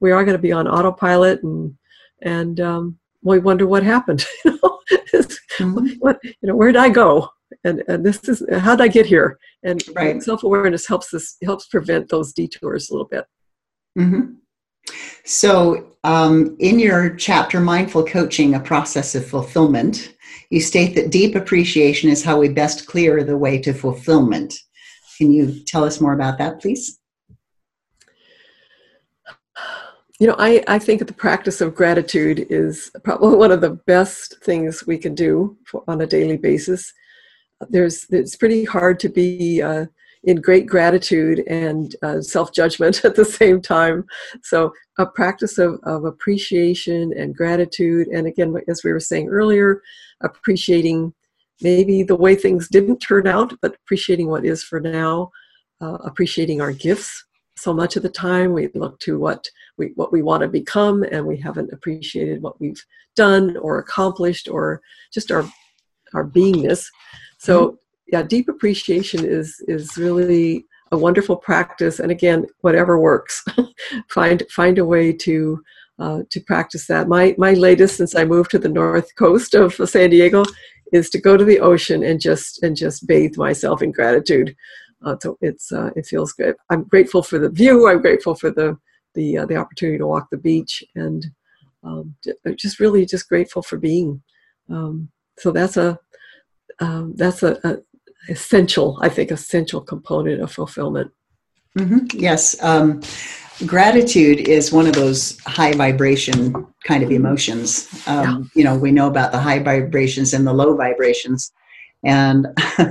[0.00, 1.74] we are going to be on autopilot and
[2.22, 4.78] and um, we wonder what happened you know
[5.58, 5.96] Mhm.
[5.98, 7.28] what you know where did i go
[7.64, 10.22] and and this is how did i get here and Right.
[10.22, 13.26] self-awareness helps us helps prevent those detours a little bit
[13.98, 14.36] Mhm.
[15.24, 20.14] So, um, in your chapter, Mindful Coaching, a Process of Fulfillment,
[20.50, 24.54] you state that deep appreciation is how we best clear the way to fulfillment.
[25.18, 26.98] Can you tell us more about that, please?
[30.18, 34.42] You know, I, I think the practice of gratitude is probably one of the best
[34.42, 36.92] things we can do for, on a daily basis.
[37.68, 39.86] there's it's pretty hard to be uh,
[40.24, 44.04] in great gratitude and uh, self judgment at the same time.
[44.42, 49.82] So, a practice of, of appreciation and gratitude, and again, as we were saying earlier,
[50.22, 51.14] appreciating
[51.62, 55.30] maybe the way things didn't turn out, but appreciating what is for now,
[55.80, 57.24] uh, appreciating our gifts.
[57.56, 61.02] So much of the time, we look to what we what we want to become,
[61.02, 62.82] and we haven't appreciated what we've
[63.16, 64.80] done or accomplished, or
[65.12, 65.44] just our
[66.14, 66.86] our beingness.
[67.38, 67.78] So.
[68.12, 72.00] Yeah, deep appreciation is is really a wonderful practice.
[72.00, 73.44] And again, whatever works,
[74.08, 75.62] find find a way to
[75.98, 77.08] uh, to practice that.
[77.08, 80.44] My my latest since I moved to the north coast of San Diego
[80.92, 84.56] is to go to the ocean and just and just bathe myself in gratitude.
[85.04, 86.56] Uh, so it's uh, it feels good.
[86.70, 87.88] I'm grateful for the view.
[87.88, 88.76] I'm grateful for the
[89.14, 91.26] the uh, the opportunity to walk the beach and
[91.82, 92.14] um,
[92.56, 94.22] just really just grateful for being.
[94.68, 95.98] Um, so that's a
[96.80, 97.78] um, that's a, a,
[98.28, 101.10] essential, I think, essential component of fulfillment.
[101.78, 102.18] Mm-hmm.
[102.18, 103.00] Yes, um,
[103.66, 107.88] gratitude is one of those high vibration kind of emotions.
[108.06, 108.38] Um, yeah.
[108.54, 111.52] You know, we know about the high vibrations and the low vibrations,
[112.04, 112.46] and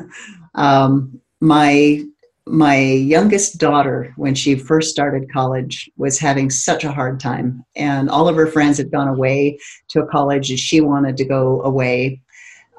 [0.55, 2.03] um, my
[2.45, 8.09] my youngest daughter, when she first started college, was having such a hard time, and
[8.09, 9.59] all of her friends had gone away
[9.89, 12.21] to a college, and she wanted to go away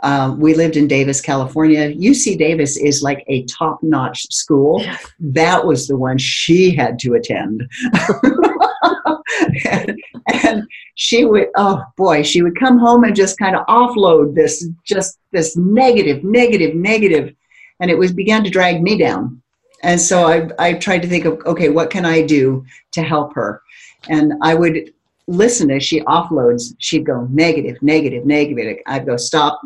[0.03, 1.92] um, we lived in Davis, California.
[1.94, 4.84] UC Davis is like a top notch school.
[5.18, 7.68] That was the one she had to attend.
[9.70, 9.98] and,
[10.32, 14.68] and, she would, oh boy, she would come home and just kind of offload this,
[14.84, 17.34] just this negative, negative, negative.
[17.80, 19.40] And it was began to drag me down.
[19.82, 23.34] And so I, I tried to think of, okay, what can I do to help
[23.34, 23.62] her?
[24.11, 24.92] And I would
[25.26, 26.74] listen as she offloads.
[26.78, 28.78] She'd go negative, negative, negative.
[28.86, 29.61] I'd go, stop,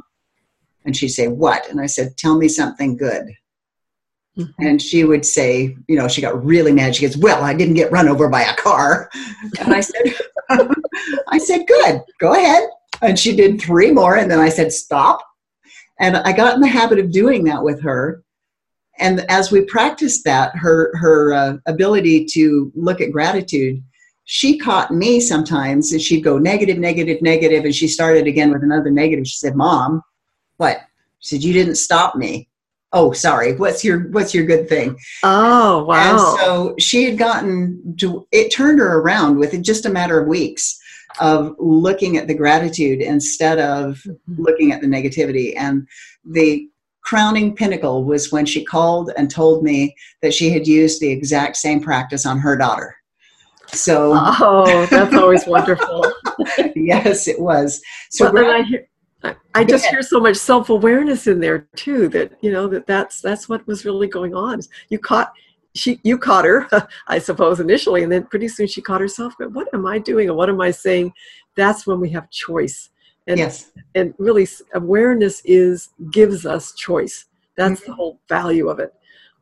[0.84, 1.68] and she'd say, What?
[1.70, 3.32] And I said, Tell me something good.
[4.36, 4.64] Mm-hmm.
[4.66, 6.94] And she would say, You know, she got really mad.
[6.94, 9.10] She goes, Well, I didn't get run over by a car.
[9.60, 10.14] And I said,
[11.28, 12.68] I said, Good, go ahead.
[13.02, 14.16] And she did three more.
[14.16, 15.20] And then I said, Stop.
[16.00, 18.22] And I got in the habit of doing that with her.
[18.98, 23.82] And as we practiced that, her, her uh, ability to look at gratitude,
[24.24, 28.62] she caught me sometimes and she'd go negative, negative, negative, and she started again with
[28.62, 29.26] another negative.
[29.26, 30.00] She said, Mom,
[30.56, 30.80] what?
[31.20, 32.48] She said, You didn't stop me.
[32.92, 33.56] Oh, sorry.
[33.56, 34.96] What's your what's your good thing?
[35.24, 36.10] Oh, wow.
[36.10, 40.28] And so she had gotten to it turned her around within just a matter of
[40.28, 40.78] weeks
[41.20, 44.42] of looking at the gratitude instead of mm-hmm.
[44.42, 45.54] looking at the negativity.
[45.56, 45.88] And
[46.24, 46.68] the
[47.02, 51.56] crowning pinnacle was when she called and told me that she had used the exact
[51.56, 52.96] same practice on her daughter.
[53.68, 56.04] So Oh, that's always wonderful.
[56.76, 57.80] yes, it was.
[58.10, 58.86] So well, I hear,
[59.54, 63.48] I, just hear so much self-awareness in there too that you know that that's that's
[63.48, 64.60] what was really going on.
[64.90, 65.32] You caught
[65.74, 66.68] she you caught her,
[67.08, 69.34] I suppose initially, and then pretty soon she caught herself.
[69.38, 71.12] But what am I doing and what am I saying?
[71.56, 72.90] That's when we have choice.
[73.26, 73.72] And, yes.
[73.94, 77.24] and really awareness is gives us choice.
[77.56, 77.90] That's mm-hmm.
[77.90, 78.92] the whole value of it.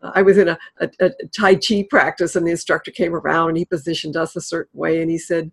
[0.02, 3.50] Uh, I was in a, a, a Tai Chi practice, and the instructor came around
[3.50, 5.50] and he positioned us a certain way, and he said,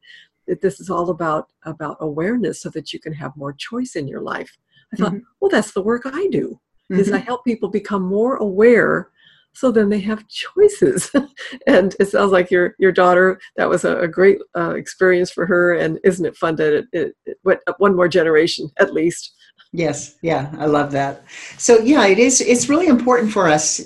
[0.50, 4.08] that this is all about about awareness so that you can have more choice in
[4.08, 4.58] your life.
[4.92, 5.24] I thought mm-hmm.
[5.40, 6.60] well that's the work i do
[6.92, 7.00] mm-hmm.
[7.00, 9.12] is i help people become more aware
[9.54, 11.12] so then they have choices.
[11.68, 15.46] And it sounds like your your daughter that was a, a great uh, experience for
[15.46, 19.34] her and isn't it fun that it, it, it went one more generation at least?
[19.72, 20.16] Yes.
[20.22, 21.24] Yeah i love that.
[21.58, 23.82] So yeah it is it's really important for us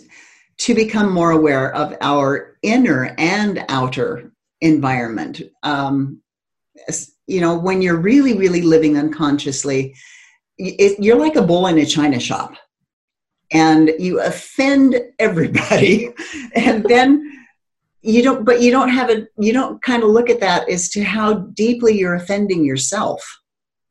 [0.60, 5.42] to become more aware of our inner and outer environment.
[5.64, 6.22] Um,
[7.28, 9.96] you know, when you're really, really living unconsciously,
[10.58, 12.56] it, you're like a bull in a china shop
[13.52, 16.10] and you offend everybody
[16.56, 17.32] and then
[18.02, 20.90] you don't but you don't have a you don't kind of look at that as
[20.90, 23.42] to how deeply you're offending yourself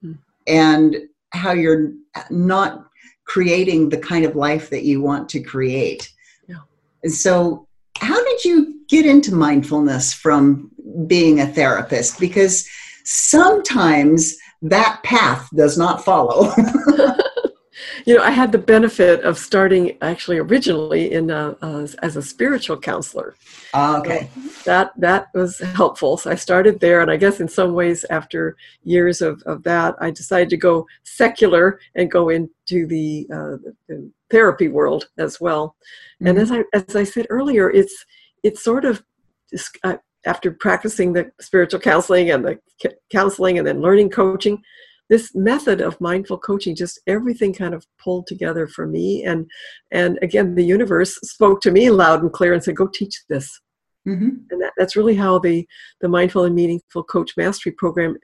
[0.05, 0.17] mm.
[0.47, 0.97] and
[1.31, 1.93] how you're
[2.31, 2.87] not
[3.25, 6.13] creating the kind of life that you want to create
[6.47, 6.57] yeah.
[7.03, 7.67] and so
[7.99, 10.71] how did you get into mindfulness from
[11.07, 12.69] being a therapist because
[13.05, 16.53] sometimes that path does not follow.
[18.05, 22.23] you know, I had the benefit of starting actually originally in a, uh, as a
[22.23, 23.35] spiritual counselor.
[23.73, 26.19] Uh, okay, so that that was helpful.
[26.19, 29.95] So I started there, and I guess in some ways, after years of, of that,
[30.03, 33.57] I decided to go secular and go into the, uh,
[33.89, 35.77] the therapy world as well.
[36.21, 36.27] Mm-hmm.
[36.27, 38.05] And as I as I said earlier, it's
[38.43, 39.03] it's sort of
[39.85, 42.59] uh, after practicing the spiritual counseling and the
[43.11, 44.63] counseling and then learning coaching,
[45.09, 49.25] this method of mindful coaching just everything kind of pulled together for me.
[49.25, 49.51] And
[49.91, 53.61] and again the universe spoke to me loud and clear and said go teach this.
[54.09, 54.31] Mm-hmm.
[54.51, 55.67] and that, that's really how the
[56.01, 58.17] the mindful and meaningful coach mastery program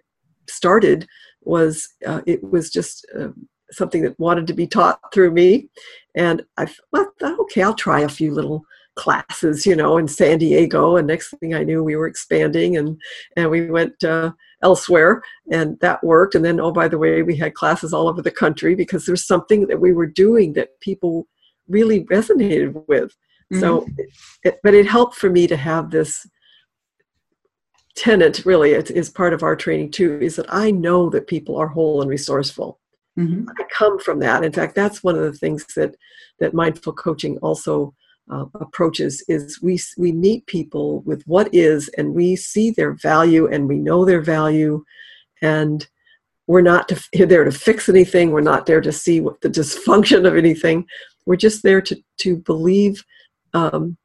[0.49, 1.07] started
[1.43, 3.29] was uh, it was just uh,
[3.71, 5.69] something that wanted to be taught through me.
[6.17, 8.65] And i thought okay i'll try a few little
[8.99, 13.01] classes you know in san diego and next thing i knew we were expanding and
[13.37, 14.33] and we went uh,
[14.63, 15.23] elsewhere
[15.53, 18.39] and that worked and then oh by the way we had classes all over the
[18.45, 21.29] country because there's something that we were doing that people
[21.69, 23.15] really resonated with
[23.53, 23.61] mm-hmm.
[23.61, 23.87] so
[24.43, 26.27] it, but it helped for me to have this
[27.95, 31.57] tenant really it is part of our training too is that i know that people
[31.57, 32.81] are whole and resourceful
[33.17, 33.49] mm-hmm.
[33.61, 35.95] i come from that in fact that's one of the things that
[36.41, 37.95] that mindful coaching also
[38.31, 43.47] uh, approaches is we we meet people with what is and we see their value
[43.47, 44.85] and we know their value.
[45.43, 45.87] And
[46.47, 48.31] we're not to, there to fix anything.
[48.31, 50.87] We're not there to see what the dysfunction of anything.
[51.27, 53.05] We're just there to to believe
[53.55, 53.97] um,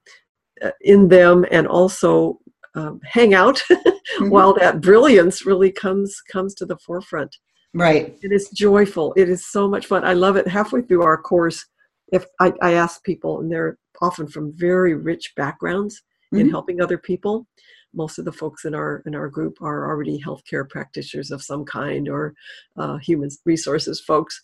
[0.62, 2.40] uh, in them and also
[2.76, 4.30] um, hang out mm-hmm.
[4.30, 7.36] while that brilliance really comes comes to the forefront.
[7.74, 8.16] Right.
[8.22, 9.14] It is joyful.
[9.18, 10.04] It is so much fun.
[10.04, 10.48] I love it.
[10.48, 11.66] Halfway through our course
[12.12, 15.96] if I, I ask people and they're often from very rich backgrounds
[16.34, 16.42] mm-hmm.
[16.42, 17.48] in helping other people
[17.94, 21.64] most of the folks in our in our group are already healthcare practitioners of some
[21.66, 22.34] kind or
[22.78, 24.42] uh, human resources folks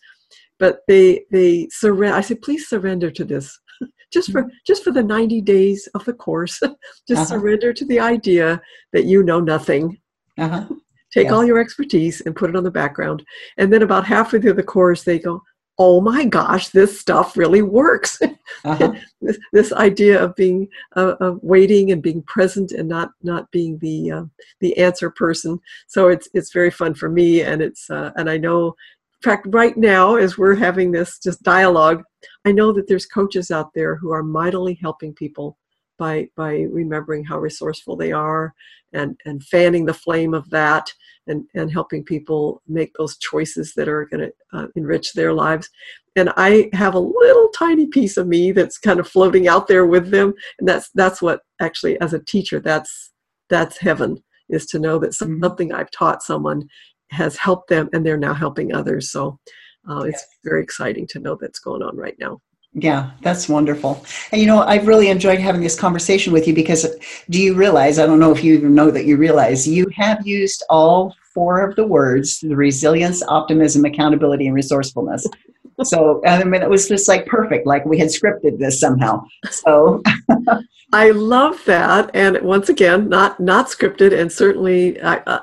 [0.58, 3.58] but they they surrender i say please surrender to this
[4.12, 4.56] just for mm-hmm.
[4.66, 6.60] just for the 90 days of the course
[7.08, 7.24] just uh-huh.
[7.24, 8.60] surrender to the idea
[8.92, 9.98] that you know nothing
[10.38, 10.66] uh-huh.
[11.12, 11.32] take yeah.
[11.32, 13.24] all your expertise and put it on the background
[13.58, 15.42] and then about halfway through the course they go
[15.80, 18.20] oh my gosh, this stuff really works.
[18.64, 18.92] Uh-huh.
[19.22, 23.78] this, this, idea of being uh, of waiting and being present and not not being
[23.78, 24.24] the uh,
[24.58, 25.58] the answer person.
[25.86, 28.66] So it's it's very fun for me, and it's uh, and I know.
[28.68, 32.02] In fact, right now, as we're having this just dialogue,
[32.44, 35.56] I know that there's coaches out there who are mightily helping people
[36.00, 38.54] by by remembering how resourceful they are
[38.92, 40.92] and and fanning the flame of that
[41.26, 45.68] and, and helping people make those choices that are going to uh, enrich their lives.
[46.16, 49.86] And I have a little tiny piece of me that's kind of floating out there
[49.86, 53.12] with them, and that's that's what actually, as a teacher, that's
[53.48, 55.40] that's heaven is to know that mm-hmm.
[55.40, 56.68] something I've taught someone
[57.10, 59.12] has helped them, and they're now helping others.
[59.12, 59.38] So
[59.88, 62.40] uh, it's very exciting to know that's going on right now.
[62.72, 64.04] Yeah, that's wonderful.
[64.30, 66.86] And you know, I've really enjoyed having this conversation with you because
[67.28, 70.24] do you realize, I don't know if you even know that you realize, you have
[70.24, 75.26] used all four of the words the resilience, optimism, accountability, and resourcefulness.
[75.82, 79.24] so, I mean, it was just like perfect, like we had scripted this somehow.
[79.50, 80.02] So,
[80.92, 82.10] I love that.
[82.14, 85.40] And once again, not not scripted, and certainly I, uh,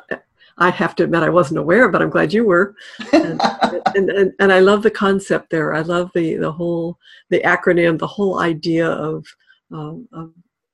[0.59, 2.75] I have to admit I wasn't aware, but I'm glad you were.
[3.13, 3.39] And,
[3.95, 5.73] and, and, and, I love the concept there.
[5.73, 6.97] I love the, the whole,
[7.29, 9.25] the acronym, the whole idea of,
[9.71, 10.31] um, of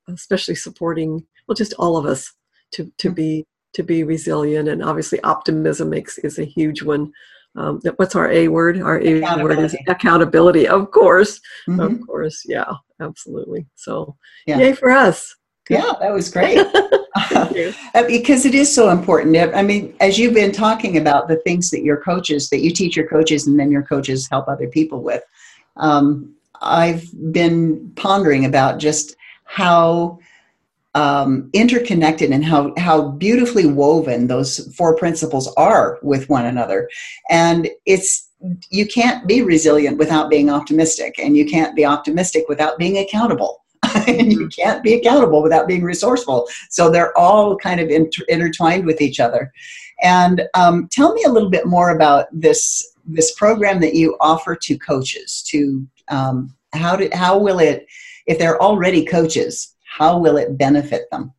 [0.08, 2.34] especially supporting, well, just all of us
[2.72, 3.16] to, to mm-hmm.
[3.16, 4.70] be, to be resilient.
[4.70, 7.12] And obviously optimism makes, is a huge one.
[7.56, 8.82] Um, what's our A word?
[8.82, 10.68] Our A word is accountability.
[10.68, 11.80] Of course, mm-hmm.
[11.80, 13.68] of course, yeah, absolutely.
[13.76, 14.16] So,
[14.48, 14.58] yeah.
[14.58, 15.36] yay for us!
[15.70, 16.66] Yeah, that was great.
[17.36, 19.38] uh, because it is so important.
[19.38, 22.96] I mean, as you've been talking about the things that your coaches, that you teach
[22.96, 25.24] your coaches, and then your coaches help other people with,
[25.78, 30.20] um, I've been pondering about just how
[30.96, 36.90] um, interconnected and how how beautifully woven those four principles are with one another,
[37.30, 38.30] and it's
[38.70, 43.63] you can't be resilient without being optimistic, and you can't be optimistic without being accountable
[44.08, 46.48] and you can't be accountable without being resourceful.
[46.70, 49.52] So they're all kind of inter- intertwined with each other.
[50.02, 54.56] And um, tell me a little bit more about this this program that you offer
[54.56, 55.44] to coaches.
[55.50, 57.86] To um, how did how will it,
[58.26, 61.34] if they're already coaches, how will it benefit them?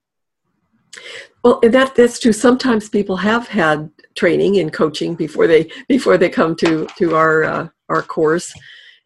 [1.42, 2.32] Well, that that's true.
[2.32, 7.44] Sometimes people have had training in coaching before they before they come to to our
[7.44, 8.52] uh, our course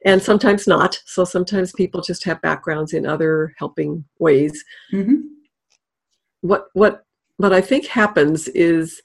[0.04, 1.00] and sometimes not.
[1.06, 4.64] So sometimes people just have backgrounds in other helping ways.
[4.92, 5.16] Mm-hmm.
[6.42, 7.04] What what
[7.36, 9.00] what I think happens is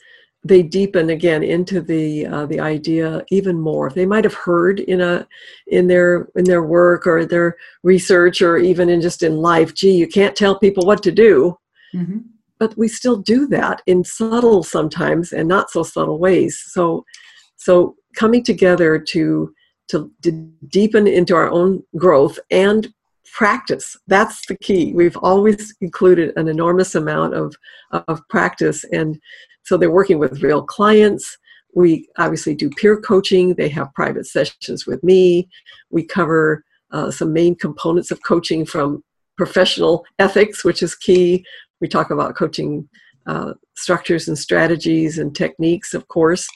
[0.46, 3.90] they deepen again into the uh, the idea even more.
[3.90, 5.28] They might have heard in a
[5.68, 9.74] in their in their work or their research or even in just in life.
[9.74, 11.58] Gee, you can't tell people what to do.
[11.96, 12.20] Mm-hmm.
[12.60, 16.62] But we still do that in subtle sometimes and not so subtle ways.
[16.68, 17.06] So
[17.56, 19.54] so coming together to
[19.90, 20.32] to, to
[20.68, 22.94] deepen into our own growth and
[23.34, 23.98] practice.
[24.08, 24.94] That's the key.
[24.94, 27.56] We've always included an enormous amount of,
[27.92, 28.84] of practice.
[28.92, 29.20] And
[29.64, 31.38] so they're working with real clients.
[31.76, 33.56] we obviously do peer coaching.
[33.56, 35.50] They have private sessions with me.
[35.90, 39.04] We cover uh, some main components of coaching from
[39.36, 41.44] professional ethics, which is key.
[41.82, 42.88] We talk about coaching
[43.26, 46.48] uh, structures and strategies and techniques, of course.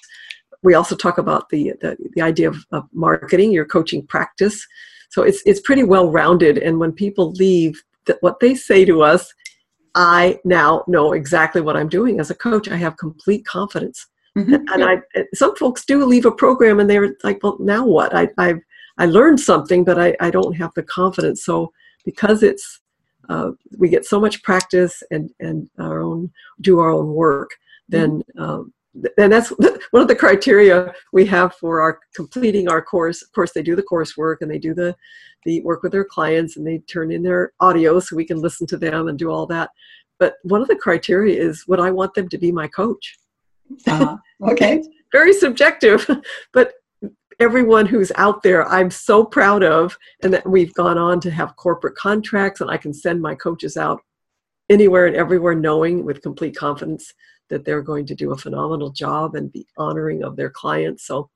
[0.63, 4.65] We also talk about the, the, the idea of, of marketing, your coaching practice.
[5.09, 6.57] So it's, it's pretty well rounded.
[6.57, 9.33] And when people leave, that what they say to us,
[9.95, 12.67] I now know exactly what I'm doing as a coach.
[12.67, 14.05] I have complete confidence.
[14.37, 14.53] Mm-hmm.
[14.71, 14.97] And I,
[15.33, 18.15] some folks do leave a program and they're like, well, now what?
[18.15, 18.59] I, I've,
[18.99, 21.43] I learned something, but I, I don't have the confidence.
[21.43, 21.71] So
[22.05, 22.81] because it's
[23.29, 26.31] uh, we get so much practice and and our own
[26.61, 27.51] do our own work,
[27.89, 28.73] then um,
[29.17, 29.49] and that's
[29.91, 33.21] one of the criteria we have for our completing our course.
[33.21, 34.95] Of course, they do the coursework and they do the
[35.45, 38.67] the work with their clients and they turn in their audio so we can listen
[38.67, 39.69] to them and do all that.
[40.19, 43.17] But one of the criteria is would I want them to be my coach?
[43.85, 44.17] Uh-huh.
[44.43, 44.83] Okay.
[45.11, 46.07] Very subjective,
[46.53, 46.73] but
[47.39, 51.55] everyone who's out there i'm so proud of and that we've gone on to have
[51.55, 54.01] corporate contracts and i can send my coaches out
[54.69, 57.13] anywhere and everywhere knowing with complete confidence
[57.49, 61.05] that they're going to do a phenomenal job and be honoring of their clients.
[61.05, 61.29] So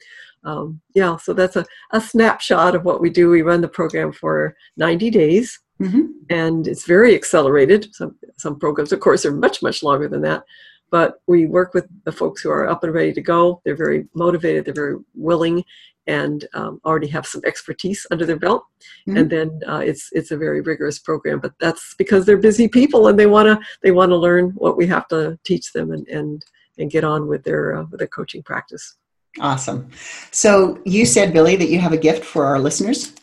[0.43, 3.29] um, yeah so that's a, a snapshot of what we do.
[3.29, 5.59] We run the program for 90 days.
[5.81, 6.11] Mm-hmm.
[6.29, 7.87] and it's very accelerated.
[7.95, 10.43] Some, some programs of course are much much longer than that.
[10.91, 13.61] But we work with the folks who are up and ready to go.
[13.65, 14.65] They're very motivated.
[14.65, 15.63] They're very willing
[16.07, 18.65] and um, already have some expertise under their belt.
[19.07, 19.17] Mm-hmm.
[19.17, 23.07] And then uh, it's it's a very rigorous program, but that's because they're busy people
[23.07, 26.07] and they want to they want to learn what we have to teach them and
[26.07, 26.43] and
[26.77, 28.95] and get on with their uh, with their coaching practice.
[29.39, 29.89] Awesome.
[30.31, 33.13] So you said, Billie, that you have a gift for our listeners.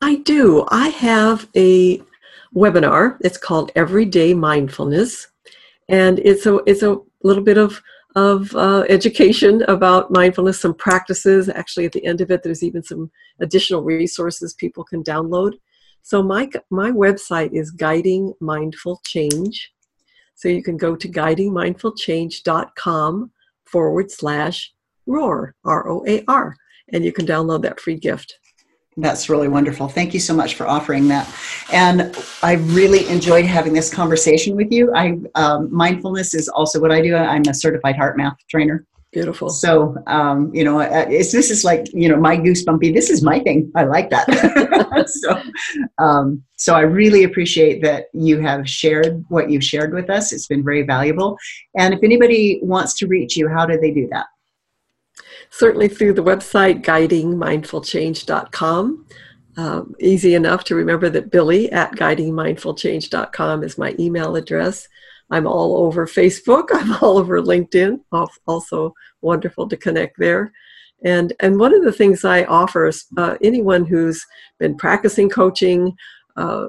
[0.00, 0.66] I do.
[0.70, 2.02] I have a
[2.54, 3.18] webinar.
[3.20, 5.28] It's called Everyday Mindfulness,
[5.88, 7.80] and it's a it's a little bit of
[8.14, 11.48] of uh, education about mindfulness, some practices.
[11.48, 13.10] Actually, at the end of it, there's even some
[13.40, 15.54] additional resources people can download.
[16.02, 19.72] So my my website is Guiding Mindful Change.
[20.34, 23.30] So you can go to guidingmindfulchange.com
[23.64, 24.72] forward slash
[25.06, 26.54] roar R O A R,
[26.92, 28.38] and you can download that free gift.
[28.96, 29.88] That's really wonderful.
[29.88, 31.28] Thank you so much for offering that.
[31.72, 34.94] And I really enjoyed having this conversation with you.
[34.94, 37.16] I um, mindfulness is also what I do.
[37.16, 38.86] I'm a certified HeartMath trainer.
[39.14, 39.48] Beautiful.
[39.48, 43.38] So, um, you know, it's, this is like, you know, my goosebumpy, this is my
[43.38, 43.70] thing.
[43.76, 45.06] I like that.
[45.08, 45.40] so,
[45.98, 50.32] um, so I really appreciate that you have shared what you've shared with us.
[50.32, 51.38] It's been very valuable.
[51.78, 54.26] And if anybody wants to reach you, how do they do that?
[55.56, 59.06] Certainly through the website guidingmindfulchange.com.
[59.56, 64.88] Um, easy enough to remember that Billie at guidingmindfulchange.com is my email address.
[65.30, 66.64] I'm all over Facebook.
[66.72, 68.00] I'm all over LinkedIn.
[68.48, 70.50] Also wonderful to connect there.
[71.04, 74.26] And and one of the things I offer is uh, anyone who's
[74.58, 75.96] been practicing coaching.
[76.36, 76.66] Uh,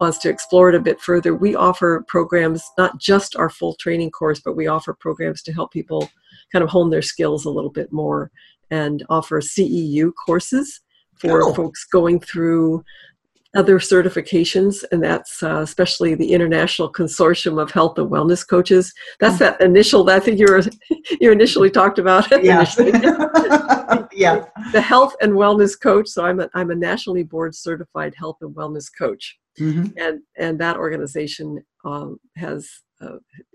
[0.00, 4.10] wants to explore it a bit further, we offer programs, not just our full training
[4.10, 6.10] course, but we offer programs to help people
[6.52, 8.30] kind of hone their skills a little bit more
[8.70, 10.80] and offer CEU courses
[11.18, 11.54] for oh.
[11.54, 12.84] folks going through
[13.56, 18.92] other certifications, and that's uh, especially the International Consortium of Health and Wellness Coaches.
[19.18, 20.62] That's that initial that I think you were
[21.20, 22.30] you initially talked about.
[22.44, 22.64] Yeah.
[24.12, 24.44] yeah.
[24.72, 26.08] The health and wellness coach.
[26.08, 29.86] So I'm a, I'm a nationally board certified health and wellness coach, mm-hmm.
[29.96, 32.68] and and that organization um, has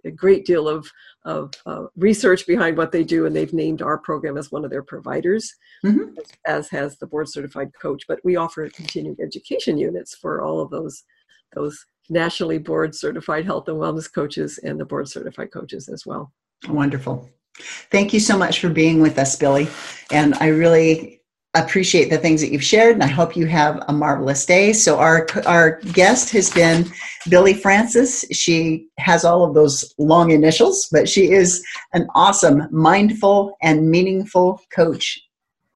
[0.06, 0.90] a great deal of,
[1.26, 4.72] of uh, research behind what they do, and they've named our program as one of
[4.72, 6.18] their providers, mm-hmm.
[6.46, 8.04] as, as, has the board certified coach.
[8.08, 11.04] But we offer continuing education units for all of those
[11.54, 16.32] those nationally board certified health and wellness coaches and the board certified coaches as well.
[16.70, 17.30] Wonderful.
[17.90, 19.68] Thank you so much for being with us, Billie.
[20.12, 21.21] And I really
[21.54, 24.72] appreciate the things that you've shared and i hope you have a marvelous day.
[24.72, 26.90] So our our guest has been
[27.30, 28.26] Billie Frances.
[28.32, 31.62] She has all of those long initials but she is
[31.94, 35.20] an awesome mindful and meaningful coach.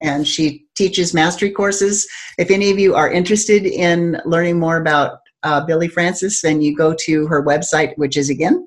[0.02, 2.06] And she teaches mastery courses.
[2.38, 6.74] If any of you are interested in learning more about uh, Billie Frances then you
[6.74, 8.66] go to her website which is again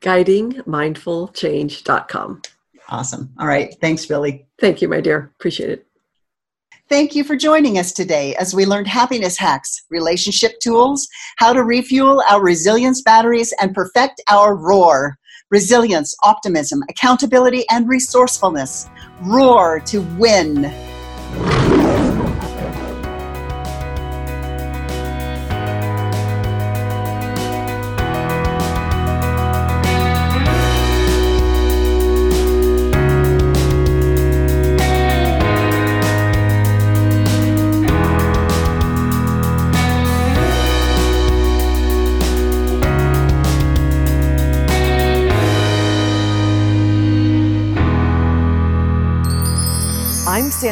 [0.00, 2.42] guidingmindfulchange.com
[2.88, 3.32] awesome.
[3.38, 3.72] All right.
[3.80, 4.48] Thanks Billie.
[4.58, 5.30] Thank you my dear.
[5.38, 5.86] Appreciate it
[6.90, 11.62] Thank you for joining us today as we learned happiness hacks, relationship tools, how to
[11.62, 15.16] refuel our resilience batteries, and perfect our roar.
[15.52, 18.90] Resilience, optimism, accountability, and resourcefulness.
[19.22, 20.89] Roar to win.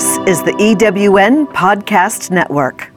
[0.00, 2.90] This is the EWN Podcast Network.